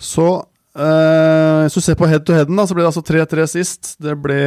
Så 0.00 0.28
eh, 0.74 1.62
hvis 1.64 1.78
du 1.78 1.82
ser 1.84 1.96
på 1.98 2.08
head-to-headen, 2.10 2.60
så 2.66 2.76
ble 2.76 2.84
det 2.84 2.90
altså 2.90 3.04
3-3 3.06 3.46
sist. 3.50 3.94
Det 4.02 4.14
ble 4.20 4.38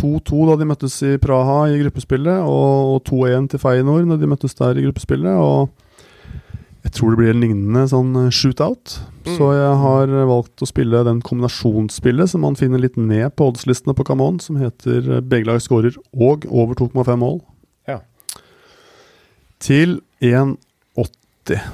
2-2 0.00 0.50
da 0.50 0.58
de 0.60 0.68
møttes 0.68 0.98
i 1.06 1.14
Praha 1.22 1.64
i 1.72 1.80
gruppespillet, 1.82 2.44
og 2.44 3.00
2-1 3.08 3.52
til 3.52 3.62
Feyenoord 3.62 4.08
når 4.10 4.20
de 4.22 4.30
møttes 4.34 4.56
der 4.58 4.80
i 4.80 4.86
gruppespillet. 4.86 5.36
Og 5.38 5.72
jeg 6.84 6.92
tror 6.98 7.14
det 7.14 7.20
blir 7.22 7.32
en 7.32 7.40
lignende 7.40 7.86
sånn 7.88 8.12
shootout. 8.28 8.98
shootout. 8.98 9.36
Så 9.38 9.50
jeg 9.56 9.76
har 9.80 10.10
eh, 10.12 10.26
valgt 10.28 10.64
å 10.64 10.68
spille 10.68 11.00
den 11.06 11.22
kombinasjonsspillet 11.24 12.34
som 12.34 12.44
man 12.44 12.58
finner 12.60 12.82
litt 12.82 12.98
ned 13.00 13.32
på 13.38 13.48
oddslistene 13.48 13.96
på 13.96 14.04
Camon, 14.04 14.36
som 14.42 14.60
heter 14.60 15.00
eh, 15.00 15.24
begge 15.24 15.48
lag 15.48 15.62
skårer 15.64 15.96
og 16.12 16.44
over 16.50 16.76
2,5 16.82 17.16
mål. 17.24 17.40
Ja. 17.88 18.02
Til 19.64 20.02
1,80, 20.20 21.64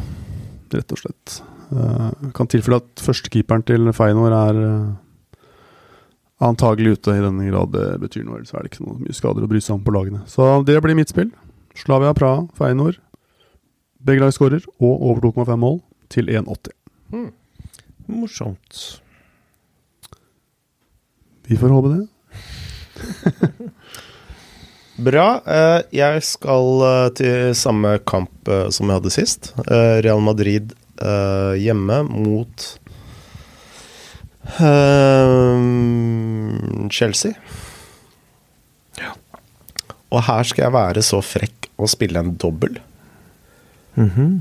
rett 0.79 0.95
og 0.95 1.03
slett. 1.03 1.41
Uh, 1.71 2.11
kan 2.35 2.49
tilfelle 2.51 2.81
at 2.81 3.03
førstekeeperen 3.05 3.63
til 3.63 3.93
Feinor 3.95 4.35
er 4.35 4.57
uh, 4.59 5.45
antagelig 6.43 6.97
ute, 6.97 7.15
i 7.15 7.23
denne 7.23 7.47
grad 7.47 7.71
det 7.77 7.85
betyr 8.03 8.25
noe. 8.27 8.41
Ellers 8.41 8.51
er 8.55 8.65
det 8.65 8.73
ikke 8.73 8.87
noe 8.89 8.99
mye 8.99 9.15
skader 9.15 9.47
å 9.47 9.51
bry 9.51 9.61
seg 9.63 9.77
om 9.77 9.85
på 9.87 9.95
lagene. 9.95 10.25
Så 10.31 10.49
det 10.67 10.81
blir 10.83 10.99
mitt 10.99 11.13
spill. 11.13 11.31
Slavia 11.79 12.11
Praha, 12.17 12.49
Feinor. 12.59 12.99
Begge 14.03 14.25
lag 14.25 14.35
skårer, 14.35 14.65
og 14.81 15.05
over 15.13 15.29
2,5 15.29 15.61
mål 15.63 15.79
til 16.11 16.33
1,80. 16.33 16.75
Mm. 17.15 17.31
Morsomt. 18.11 18.81
Vi 21.47 21.59
får 21.61 21.75
håpe 21.77 21.95
det. 21.95 22.03
Bra. 25.07 25.29
Eh, 25.47 25.81
jeg 26.01 26.25
skal 26.27 26.85
til 27.17 27.55
samme 27.57 27.95
kamp 28.09 28.51
som 28.75 28.91
jeg 28.91 28.99
hadde 28.99 29.15
sist. 29.15 29.53
Real 29.69 30.21
Madrid 30.25 30.75
hjemme 31.01 32.03
mot 32.09 32.67
Chelsea. 36.91 37.33
Ja. 38.99 39.15
Og 40.11 40.25
her 40.27 40.49
skal 40.49 40.67
jeg 40.67 40.75
være 40.75 41.05
så 41.07 41.21
frekk 41.25 41.71
å 41.81 41.89
spille 41.89 42.21
en 42.21 42.35
dobbel. 42.37 42.81
Mm 43.95 44.11
-hmm. 44.11 44.33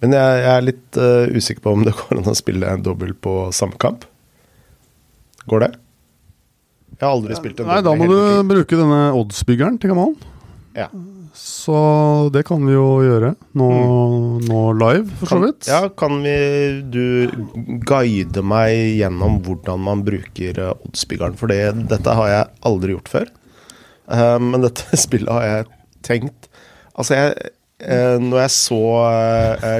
men 0.00 0.12
jeg, 0.12 0.42
jeg, 0.42 0.56
er 0.56 0.60
litt 0.60 0.96
usikker 1.36 1.62
på 1.62 1.72
om 1.72 1.84
det 1.84 1.92
går 1.96 2.18
an 2.18 2.30
å 2.30 2.34
spille 2.34 2.66
en 2.66 2.82
dobbel 2.82 3.14
på 3.14 3.52
samme 3.52 3.76
kamp. 3.78 4.04
Går 5.46 5.60
det? 5.60 5.72
Jeg 6.96 7.04
har 7.04 7.12
aldri 7.12 7.36
spilt 7.36 7.60
en 7.60 7.66
Nei, 7.66 7.82
da 7.84 7.92
må 7.94 8.08
du 8.08 8.16
bruke 8.48 8.78
denne 8.78 9.00
oddsbyggeren 9.12 9.76
til 9.78 9.92
Kamal. 9.92 10.14
Ja. 10.76 10.90
Så 11.32 11.76
det 12.32 12.42
kan 12.48 12.60
vi 12.68 12.74
jo 12.74 13.00
gjøre 13.00 13.32
nå, 13.56 13.68
mm. 13.70 14.44
nå 14.44 14.60
live, 14.76 15.06
for 15.22 15.32
så 15.32 15.38
vidt. 15.40 15.68
Ja, 15.70 15.80
kan 15.88 16.20
vi 16.24 16.36
du 16.92 17.32
guide 17.88 18.44
meg 18.44 18.98
gjennom 18.98 19.40
hvordan 19.46 19.80
man 19.86 20.04
bruker 20.04 20.60
uh, 20.60 20.74
oddsbyggeren? 20.84 21.38
For 21.40 21.48
dette 21.48 22.16
har 22.20 22.32
jeg 22.32 22.48
aldri 22.68 22.96
gjort 22.96 23.12
før. 23.14 23.32
Uh, 24.04 24.36
men 24.42 24.66
dette 24.66 25.00
spillet 25.06 25.32
har 25.32 25.48
jeg 25.48 25.70
tenkt 26.06 26.52
Altså, 26.96 27.16
jeg, 27.16 27.50
uh, 27.88 28.16
når 28.22 28.38
jeg 28.44 28.52
så 28.54 28.82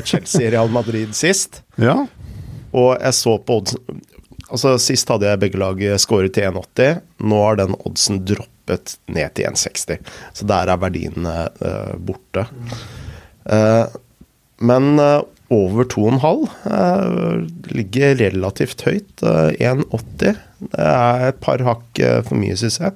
Chelsea-Real 0.04 0.72
Madrid 0.72 1.14
sist, 1.16 1.62
ja. 1.80 1.94
og 2.76 2.90
jeg 2.96 3.16
så 3.16 3.38
på 3.40 3.60
odds 3.62 3.76
Altså, 4.46 4.76
Sist 4.78 5.08
hadde 5.10 5.26
jeg 5.26 5.40
begge 5.42 5.58
lag 5.58 5.80
skåret 5.98 6.36
til 6.36 6.44
1,80. 6.46 7.00
Nå 7.26 7.38
har 7.42 7.56
den 7.58 7.72
oddsen 7.80 8.20
droppet 8.66 8.98
ned 9.06 9.34
til 9.34 9.46
1,60. 9.46 9.98
Så 10.34 10.46
der 10.46 10.68
er 10.68 10.76
verdiene 10.80 11.48
uh, 11.60 11.96
borte. 11.98 12.46
Uh, 13.46 13.86
men 14.58 14.98
uh, 14.98 15.22
over 15.50 15.84
2,5 15.84 16.48
ligger 17.70 18.16
relativt 18.18 18.82
høyt. 18.82 19.22
1,80. 19.22 20.16
Det 20.18 20.34
er 20.74 21.28
et 21.28 21.38
par 21.38 21.62
hakk 21.62 22.00
for 22.26 22.34
mye, 22.34 22.56
syns 22.58 22.80
jeg. 22.80 22.92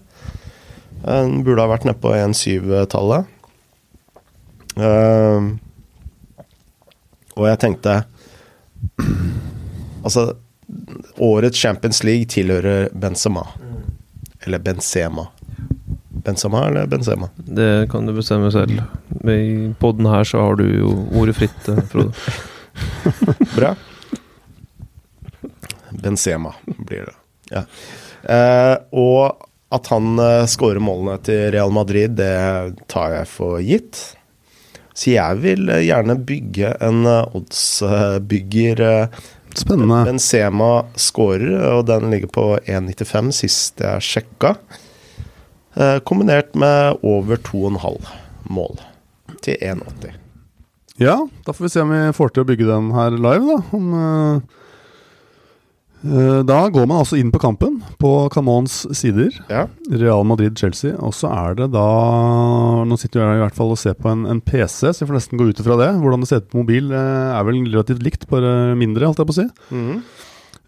Den 1.04 1.44
burde 1.46 1.62
ha 1.62 1.70
vært 1.70 1.86
nede 1.86 2.00
på 2.02 2.10
1,7-tallet. 2.10 3.30
og 7.36 7.46
jeg 7.46 7.60
tenkte 7.62 8.02
Altså 10.04 10.32
årets 11.20 11.58
Champions 11.58 12.02
League 12.02 12.26
tilhører 12.34 12.88
Benzema. 12.92 13.46
Eller 14.42 14.58
Benzema. 14.58 15.28
Benzema 16.24 16.66
eller 16.68 16.86
Benzema? 16.86 17.28
Det 17.36 17.90
kan 17.90 18.06
du 18.06 18.12
bestemme 18.12 18.50
selv. 18.52 18.82
I 19.24 19.74
poden 19.80 20.06
her 20.06 20.24
så 20.24 20.40
har 20.44 20.58
du 20.60 20.66
jo 20.68 20.94
ordet 21.16 21.36
fritt, 21.38 21.68
eh, 21.68 21.80
Frode. 21.90 22.12
Bra. 23.56 23.74
Benzema 25.90 26.54
blir 26.66 27.08
det. 27.08 27.16
Ja. 27.50 27.64
Eh, 28.22 28.76
og 28.92 29.46
at 29.70 29.90
han 29.92 30.18
eh, 30.18 30.46
skårer 30.50 30.82
målene 30.82 31.18
til 31.24 31.50
Real 31.54 31.72
Madrid, 31.74 32.16
det 32.18 32.84
tar 32.90 33.14
jeg 33.20 33.30
for 33.30 33.60
gitt. 33.64 34.00
Så 34.94 35.14
jeg 35.14 35.42
vil 35.44 35.70
eh, 35.70 35.84
gjerne 35.86 36.18
bygge 36.26 36.74
en 36.84 37.04
eh, 37.06 37.36
oddsbygger 37.38 38.86
Spennende. 39.50 40.04
Benzema 40.06 40.84
skårer, 40.94 41.56
og 41.74 41.88
den 41.88 42.10
ligger 42.12 42.30
på 42.30 42.44
1,95 42.70 43.32
sist 43.34 43.82
jeg 43.82 44.04
sjekka. 44.06 44.54
Eh, 45.80 45.98
kombinert 46.04 46.54
med 46.54 46.98
over 47.02 47.36
2,5 47.36 48.08
mål 48.52 48.80
til 49.40 49.56
1,80. 49.64 50.16
Ja, 51.00 51.16
da 51.46 51.52
får 51.56 51.64
vi 51.64 51.70
se 51.72 51.80
om 51.80 51.92
vi 51.94 52.00
får 52.12 52.34
til 52.34 52.44
å 52.44 52.48
bygge 52.50 52.66
den 52.68 52.90
her 52.92 53.14
live, 53.16 53.46
da. 53.48 53.60
Om, 53.78 53.86
uh, 53.96 54.58
uh, 56.04 56.40
da 56.44 56.58
går 56.68 56.84
man 56.90 57.00
altså 57.00 57.16
inn 57.16 57.30
på 57.32 57.40
kampen 57.40 57.78
på 58.02 58.10
Camons 58.34 58.82
sider. 58.98 59.32
Ja. 59.48 59.64
Real 59.88 60.26
Madrid-Chelsea. 60.28 60.98
Og 61.00 61.16
så 61.16 61.32
er 61.32 61.56
det 61.62 61.70
da 61.72 61.86
Nå 62.84 63.00
sitter 63.00 63.22
jeg 63.22 63.40
i 63.40 63.44
hvert 63.46 63.56
fall 63.56 63.72
og 63.72 63.80
ser 63.80 63.96
på 63.96 64.12
en, 64.12 64.26
en 64.28 64.44
PC, 64.44 64.90
så 64.90 64.98
jeg 64.98 65.08
får 65.08 65.16
nesten 65.16 65.40
gå 65.40 65.48
ut 65.48 65.64
ifra 65.64 65.80
det. 65.80 65.94
Hvordan 66.02 66.26
det 66.26 66.28
ser 66.28 66.44
ut 66.44 66.52
på 66.52 66.60
mobil 66.60 66.92
er 66.92 67.46
vel 67.48 67.62
relativt 67.70 68.04
likt, 68.04 68.28
bare 68.28 68.74
mindre, 68.76 69.08
holdt 69.08 69.24
jeg 69.24 69.30
på 69.30 69.38
å 69.38 69.40
si. 69.40 69.48
Mm. 69.72 70.02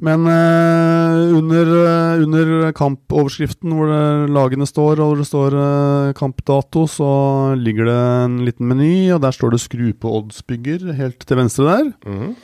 Men 0.03 0.27
uh, 0.27 1.37
under, 1.39 1.69
uh, 1.71 2.23
under, 2.25 2.73
kampoverskriften 2.75 3.71
hvor 3.77 3.93
lagene 4.35 4.67
står, 4.67 4.99
og 4.99 5.13
hvor 5.13 5.21
det 5.21 5.29
står 5.29 5.55
uh, 5.55 6.15
kampdato, 6.19 6.89
så 6.91 7.13
ligger 7.59 7.87
det 7.87 8.01
en 8.25 8.41
liten 8.49 8.67
meny, 8.67 9.13
og 9.15 9.23
der 9.23 9.37
står 9.37 9.55
det 9.55 9.63
'skru 9.63 9.93
på 9.95 10.17
oddsbygger' 10.19 10.91
helt 10.99 11.23
til 11.23 11.39
venstre 11.39 11.69
der. 11.71 11.93
Mm. 12.03 12.35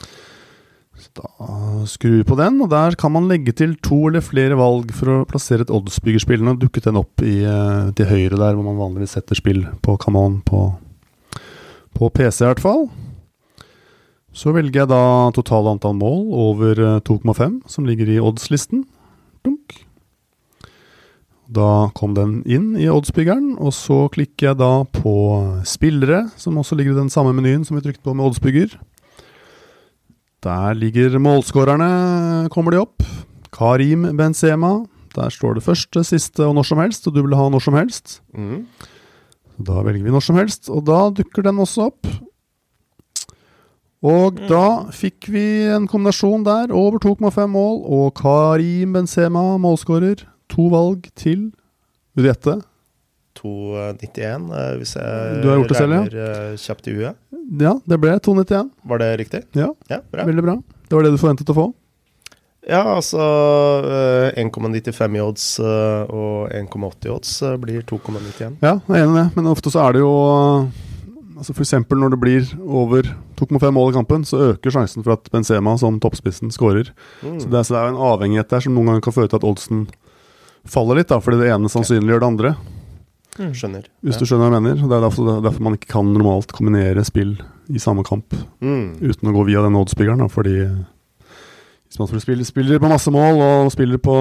Så 0.98 1.10
da 1.18 1.26
skrur 1.86 2.16
vi 2.20 2.26
på 2.26 2.38
den, 2.38 2.60
og 2.62 2.70
der 2.70 2.94
kan 2.98 3.12
man 3.14 3.28
legge 3.30 3.52
til 3.52 3.74
to 3.82 4.06
eller 4.06 4.22
flere 4.22 4.58
valg 4.58 4.94
for 4.94 5.10
å 5.10 5.26
plassere 5.26 5.62
et 5.62 5.74
oddsbyggerspill. 5.74 6.42
Nå 6.42 6.56
dukket 6.58 6.90
den 6.90 6.98
opp 6.98 7.22
i, 7.22 7.42
til 7.94 8.10
høyre 8.10 8.34
der, 8.34 8.54
hvor 8.58 8.66
man 8.66 8.78
vanligvis 8.78 9.14
setter 9.14 9.38
spill 9.38 9.62
på 9.82 9.94
Camon 10.02 10.40
på, 10.42 10.64
på 11.94 12.10
PC, 12.10 12.42
i 12.42 12.50
hvert 12.50 12.62
fall. 12.66 12.88
Så 14.36 14.52
velger 14.54 14.82
jeg 14.82 14.90
da 14.90 15.02
totale 15.34 15.72
antall 15.72 15.96
mål 15.98 16.24
over 16.36 16.80
2,5, 17.06 17.42
eh, 17.42 17.70
som 17.70 17.86
ligger 17.88 18.10
i 18.12 18.20
oddslisten. 18.20 18.84
Dunk. 19.46 19.80
Da 21.48 21.88
kom 21.96 22.12
den 22.12 22.42
inn 22.44 22.74
i 22.76 22.90
oddsbyggeren, 22.92 23.54
og 23.56 23.72
så 23.72 24.04
klikker 24.12 24.50
jeg 24.50 24.58
da 24.60 24.84
på 24.84 25.14
spillere, 25.64 26.26
som 26.36 26.60
også 26.60 26.76
ligger 26.76 26.92
i 26.92 27.00
den 27.00 27.12
samme 27.12 27.32
menyen 27.32 27.64
som 27.64 27.78
vi 27.78 27.86
trykte 27.86 28.04
på 28.04 28.12
med 28.12 28.28
oddsbygger. 28.28 28.76
Der 30.44 30.76
ligger 30.76 31.16
målskårerne, 31.18 32.50
kommer 32.52 32.76
de 32.76 32.82
opp. 32.84 33.02
Karim 33.50 34.04
Benzema. 34.18 34.84
Der 35.16 35.32
står 35.32 35.56
det 35.56 35.64
første, 35.64 36.04
siste 36.04 36.44
og 36.44 36.54
når 36.54 36.68
som 36.68 36.78
helst, 36.84 37.08
og 37.08 37.16
du 37.16 37.24
vil 37.24 37.34
ha 37.34 37.48
når 37.50 37.64
som 37.64 37.74
helst. 37.74 38.20
Mm. 38.36 38.66
Da 39.58 39.80
velger 39.82 40.04
vi 40.04 40.12
når 40.14 40.22
som 40.22 40.36
helst, 40.38 40.68
og 40.70 40.84
da 40.86 41.08
dukker 41.16 41.48
den 41.48 41.58
også 41.64 41.88
opp. 41.88 42.06
Og 44.06 44.38
mm. 44.38 44.46
da 44.46 44.66
fikk 44.94 45.26
vi 45.34 45.44
en 45.74 45.88
kombinasjon 45.90 46.46
der. 46.46 46.72
Over 46.74 47.02
2,5 47.02 47.46
mål. 47.50 47.80
Og 47.82 48.12
Karim 48.18 48.94
Benzema, 48.94 49.56
målskårer. 49.58 50.26
To 50.54 50.70
valg 50.72 51.10
til 51.18 51.50
Vil 52.16 52.24
du 52.24 52.30
gjette? 52.30 52.58
2,91, 53.38 54.48
eh, 54.50 54.70
hvis 54.80 54.94
jeg 54.96 55.42
du 55.42 55.50
har 55.50 55.60
gjort 55.60 55.72
det 55.72 55.78
selv, 55.78 55.94
ja. 55.94 56.22
Eh, 56.24 56.54
kjapt 56.58 56.88
i 56.90 56.94
huet. 56.96 57.18
Ja, 57.62 57.76
det 57.86 57.98
ble 58.02 58.16
2,91. 58.18 58.72
Var 58.90 59.02
det 59.02 59.10
riktig? 59.20 59.42
Ja, 59.54 59.68
ja 59.90 60.00
bra. 60.10 60.26
veldig 60.26 60.44
bra. 60.46 60.56
Det 60.88 60.96
var 60.96 61.06
det 61.06 61.12
du 61.14 61.20
forventet 61.20 61.52
å 61.52 61.56
få? 61.56 61.68
Ja, 62.68 62.82
altså 62.96 63.22
1,95 64.36 64.90
eh, 64.90 65.14
i 65.16 65.22
odds 65.22 65.46
og 65.62 66.50
1,80 66.52 67.06
i 67.06 67.14
odds 67.14 67.32
blir 67.62 67.86
2,91. 67.86 68.58
Ja, 68.64 68.74
jeg 68.90 68.98
er 68.98 69.06
enig 69.06 69.14
i 69.14 69.22
det, 69.22 69.28
men 69.38 69.52
ofte 69.52 69.72
så 69.72 69.86
er 69.86 69.96
det 69.96 70.02
jo 70.02 70.12
altså 71.38 71.54
F.eks. 71.54 71.76
når 71.94 72.16
det 72.16 72.20
blir 72.20 72.52
over 72.66 73.08
2,5 73.38 73.70
mål 73.74 73.92
i 73.92 73.96
kampen, 73.96 74.24
så 74.26 74.40
øker 74.52 74.74
sjansen 74.74 75.06
for 75.06 75.14
at 75.16 75.30
Benzema 75.32 75.76
som 75.80 76.00
toppspissen 76.02 76.52
skårer. 76.54 76.90
Mm. 77.22 77.38
Så, 77.40 77.48
det, 77.48 77.64
så 77.66 77.76
det 77.76 77.80
er 77.80 77.92
en 77.92 78.02
avhengighet 78.10 78.50
der 78.50 78.64
som 78.64 78.74
noen 78.76 78.92
ganger 78.92 79.06
kan 79.06 79.16
føre 79.16 79.30
til 79.30 79.40
at 79.40 79.46
oddsen 79.46 79.86
faller 80.68 81.00
litt, 81.00 81.10
da, 81.12 81.20
fordi 81.22 81.40
det 81.40 81.52
ene 81.54 81.70
sannsynliggjør 81.72 82.24
det 82.24 82.28
andre. 82.32 82.52
Mm. 83.38 83.52
Skjønner. 83.54 83.86
Hvis 84.02 84.18
du 84.18 84.26
skjønner 84.26 84.50
hva 84.50 84.58
jeg 84.58 84.66
mener. 84.66 84.84
Det 84.90 84.96
er 84.96 85.04
derfor, 85.06 85.32
derfor, 85.44 85.64
man 85.64 85.78
ikke 85.78 85.92
kan 85.92 86.12
normalt 86.14 86.52
kombinere 86.54 87.04
spill 87.06 87.36
i 87.70 87.80
samme 87.82 88.02
kamp 88.06 88.34
mm. 88.64 88.98
uten 89.04 89.30
å 89.30 89.34
gå 89.36 89.44
via 89.50 89.62
den 89.64 89.78
oddsbyggeren, 89.78 90.30
fordi 90.32 90.56
hvis 91.88 91.96
man 92.02 92.20
spiller, 92.20 92.44
spiller 92.44 92.80
på 92.82 92.88
masse 92.90 93.08
mål, 93.08 93.38
og 93.40 93.70
spiller 93.72 93.96
på 93.96 94.14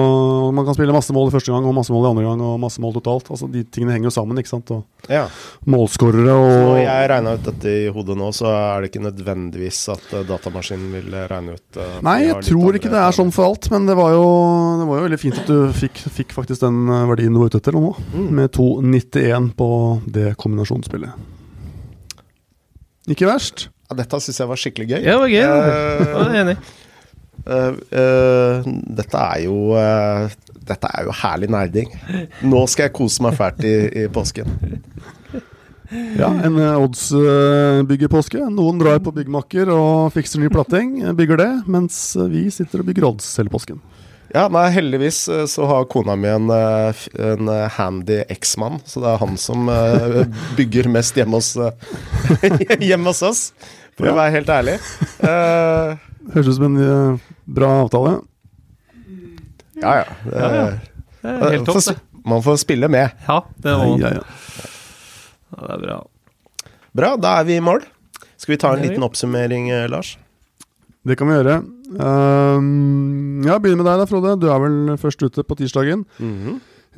Man 0.56 0.64
kan 0.64 0.76
spille 0.76 0.94
masse 0.94 1.12
mål 1.12 1.28
i 1.28 1.34
første 1.34 1.52
gang 1.52 1.66
og 1.68 1.74
masse 1.76 1.92
mål 1.92 2.06
i 2.06 2.08
andre 2.14 2.24
gang 2.24 2.44
og 2.46 2.54
masse 2.62 2.80
mål 2.80 2.94
totalt. 2.96 3.28
Altså 3.28 3.44
De 3.52 3.60
tingene 3.68 3.92
henger 3.92 4.08
jo 4.08 4.14
sammen, 4.14 4.40
ikke 4.40 4.52
sant. 4.54 4.72
Og 4.72 5.12
ja. 5.12 5.26
Målskårere 5.68 6.32
og 6.32 6.48
så 6.48 6.62
Når 6.64 6.80
jeg 6.80 7.10
regna 7.12 7.34
ut 7.36 7.44
dette 7.50 7.74
i 7.74 7.92
hodet 7.92 8.16
nå, 8.16 8.30
så 8.32 8.48
er 8.54 8.80
det 8.80 8.90
ikke 8.90 9.04
nødvendigvis 9.04 9.82
at 9.92 10.08
uh, 10.16 10.24
datamaskinen 10.30 10.96
vil 10.96 11.18
regne 11.28 11.58
ut 11.58 11.80
uh, 11.80 12.00
Nei, 12.08 12.16
jeg 12.30 12.40
tror 12.48 12.80
ikke 12.80 12.94
det 12.94 13.02
er 13.04 13.18
sånn 13.20 13.34
for 13.36 13.50
alt, 13.50 13.68
men 13.74 13.84
det 13.90 13.98
var 14.00 14.16
jo, 14.16 14.24
det 14.80 14.88
var 14.88 15.02
jo 15.02 15.06
veldig 15.10 15.20
fint 15.20 15.44
at 15.44 15.52
du 15.52 15.68
fikk, 15.76 16.02
fikk 16.16 16.34
faktisk 16.36 16.64
den 16.64 16.80
eh, 16.88 17.06
verdien 17.12 17.36
du 17.36 17.42
var 17.42 17.52
ute 17.52 17.60
etter 17.60 17.76
nå, 17.76 17.92
mm. 18.16 18.28
med 18.40 18.52
2,91 18.56 19.52
på 19.58 19.70
det 20.08 20.32
kombinasjonsspillet. 20.40 21.28
Ikke 23.12 23.28
verst. 23.28 23.68
Ja, 23.88 23.96
dette 24.00 24.20
syns 24.24 24.40
jeg 24.40 24.48
var 24.50 24.60
skikkelig 24.60 24.90
gøy. 24.90 25.00
Ja, 25.00 25.16
det 25.16 25.22
var 25.22 25.32
gøy. 25.32 25.42
Eh, 25.44 26.06
Jeg 26.08 26.28
er 26.28 26.38
enig. 26.42 26.60
Eh, 27.46 27.72
uh, 27.96 28.66
dette 28.98 29.20
er 29.22 29.44
jo 29.46 29.72
uh, 29.72 30.28
Dette 30.68 30.90
er 30.92 31.06
jo 31.06 31.14
herlig 31.22 31.48
nerding. 31.52 31.92
Nå 32.44 32.66
skal 32.68 32.88
jeg 32.88 32.96
kose 32.98 33.24
meg 33.24 33.38
fælt 33.38 33.62
i, 33.64 33.76
i 34.02 34.08
påsken. 34.12 34.50
Ja, 36.18 36.28
en 36.44 36.58
oddsbyggerpåske. 36.60 38.42
Noen 38.52 38.82
drar 38.82 39.00
på 39.00 39.14
byggmakker 39.16 39.70
og 39.72 40.10
fikser 40.12 40.42
ny 40.42 40.50
platting, 40.52 40.98
bygger 41.16 41.40
det, 41.40 41.48
mens 41.72 41.96
vi 42.28 42.50
sitter 42.52 42.82
og 42.82 42.90
bygger 42.90 43.06
odds 43.08 43.30
hele 43.40 43.48
påsken. 43.54 43.80
Ja, 44.34 44.44
nei, 44.52 44.66
heldigvis 44.74 45.22
så 45.48 45.70
har 45.70 45.88
kona 45.88 46.18
mi 46.20 46.28
en, 46.28 46.52
en 46.52 47.48
handy 47.78 48.18
eksmann, 48.28 48.76
så 48.84 49.00
det 49.00 49.14
er 49.14 49.22
han 49.22 49.40
som 49.40 49.72
bygger 50.58 50.90
mest 50.92 51.16
hjemme 51.16 51.40
hos, 51.40 51.54
hjemme 52.90 53.08
hos 53.08 53.24
oss, 53.24 53.42
for 53.96 54.12
å 54.12 54.18
være 54.20 54.36
helt 54.36 54.52
ærlig. 54.52 54.76
Eh, 55.24 56.07
Høres 56.34 56.48
ut 56.50 56.56
som 56.58 56.66
en 56.68 56.78
eh, 56.82 57.18
bra 57.46 57.70
avtale. 57.84 58.16
ja, 59.80 59.94
ja. 60.02 60.04
det- 60.24 60.34
Ja, 60.38 60.50
ja. 60.54 60.70
Det 61.22 61.30
er 61.34 61.50
helt 61.58 61.66
topp, 61.66 61.82
det. 61.84 61.96
Man 62.28 62.42
får 62.44 62.58
spille 62.62 62.88
med. 62.92 63.10
Ja, 63.26 63.40
det, 63.58 63.70
er 63.72 63.76
var, 63.78 63.98
ja, 63.98 64.08
ja. 64.18 64.22
ja, 65.56 65.66
det 65.66 65.74
er 65.74 65.82
bra. 65.86 65.96
Bra, 66.94 67.10
da 67.16 67.32
er 67.40 67.44
vi 67.48 67.56
i 67.56 67.60
mål. 67.64 67.82
Skal 68.38 68.52
vi 68.54 68.58
ta 68.60 68.72
en 68.76 68.82
liten 68.84 69.02
oppsummering, 69.02 69.70
eh, 69.70 69.88
Lars? 69.90 70.16
Det 71.06 71.16
kan 71.18 71.28
vi 71.30 71.38
gjøre. 71.38 71.56
Um, 71.88 73.42
ja, 73.46 73.56
Begynner 73.58 73.80
med 73.82 73.86
deg 73.88 74.02
da, 74.02 74.06
Frode. 74.10 74.34
Du 74.42 74.48
er 74.52 74.58
vel 74.60 74.96
først 75.00 75.22
ute 75.24 75.42
på 75.46 75.56
tirsdagen. 75.58 76.04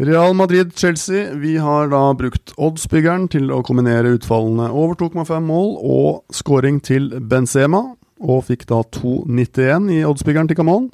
Real 0.01 0.35
Madrid-Chelsea. 0.35 1.35
Vi 1.38 1.57
har 1.61 1.88
da 1.93 2.03
brukt 2.19 2.53
oddsbyggeren 2.59 3.29
til 3.31 3.51
å 3.55 3.61
kombinere 3.66 4.16
utfallene 4.16 4.71
over 4.73 4.97
2,5 5.01 5.45
mål 5.47 5.75
og 5.81 6.23
scoring 6.35 6.81
til 6.83 7.11
Benzema, 7.21 7.85
og 8.21 8.45
fikk 8.49 8.67
da 8.71 8.83
2,91 8.97 9.89
i 9.97 10.03
oddsbyggeren 10.09 10.51
til 10.51 10.59
Camon. 10.61 10.91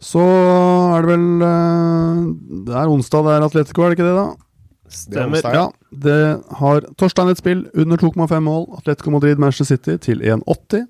Så 0.00 0.22
er 0.24 1.04
det 1.04 1.10
vel 1.10 1.42
eh, 1.44 2.20
Det 2.68 2.76
er 2.80 2.92
onsdag 2.92 3.26
det 3.26 3.34
er 3.34 3.44
Atletico, 3.44 3.82
er 3.82 3.92
det 3.92 3.98
ikke 3.98 4.08
det, 4.08 4.14
da? 4.16 4.28
Stemmer. 4.90 5.44
Ja, 5.54 5.66
det 5.92 6.20
har 6.58 6.86
Torstein 6.98 7.30
et 7.30 7.38
spill 7.38 7.66
under 7.78 8.00
2,5 8.00 8.40
mål. 8.42 8.64
Atletico 8.80 9.12
Madrid 9.14 9.38
Manchester 9.38 9.76
City 9.76 9.98
til 10.02 10.24
1,80. 10.24 10.88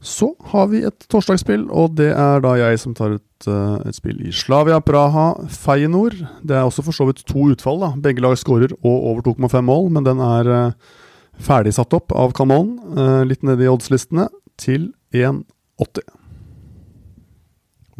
Så 0.00 0.30
har 0.48 0.68
vi 0.72 0.80
et 0.88 1.06
torsdagsspill, 1.12 1.66
og 1.76 1.92
det 1.98 2.08
er 2.16 2.40
da 2.40 2.54
jeg 2.56 2.78
som 2.80 2.94
tar 2.96 3.18
ut 3.18 3.48
eh, 3.48 3.88
et 3.88 3.96
spill 3.96 4.20
i 4.24 4.32
Slavia 4.32 4.78
Praha 4.80 5.34
Feyenoord. 5.52 6.16
Det 6.40 6.56
er 6.56 6.64
også 6.64 6.84
for 6.86 6.96
så 6.96 7.06
vidt 7.08 7.20
to 7.28 7.50
utfall. 7.52 7.82
da 7.84 7.92
Begge 8.00 8.24
lag 8.24 8.38
skårer 8.40 8.72
og 8.80 8.96
over 9.12 9.26
2,5 9.28 9.60
mål, 9.68 9.90
men 9.92 10.08
den 10.08 10.22
er 10.24 10.48
uh, 10.48 10.96
ferdig 11.44 11.74
satt 11.76 11.94
opp 11.96 12.12
av 12.12 12.34
Kanon, 12.36 12.76
eh, 12.96 13.22
litt 13.28 13.42
nede 13.46 13.66
i 13.66 13.70
oddslistene, 13.70 14.28
til 14.60 14.92
1,80. 15.12 16.04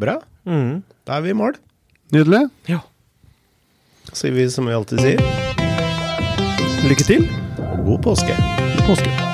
Bra. 0.00 0.20
Mm. 0.46 0.83
Da 1.07 1.18
er 1.18 1.26
vi 1.26 1.35
i 1.35 1.37
mål. 1.37 1.57
Nydelig. 2.12 2.48
Ja. 2.68 2.81
Sier 4.12 4.35
vi 4.35 4.48
som 4.50 4.66
vi 4.66 4.74
alltid 4.74 5.00
sier. 5.05 5.20
Lykke 6.88 7.07
til. 7.07 7.26
Og 7.70 7.85
god 7.92 8.07
påske. 8.11 8.37
God 8.37 8.87
Påske. 8.88 9.29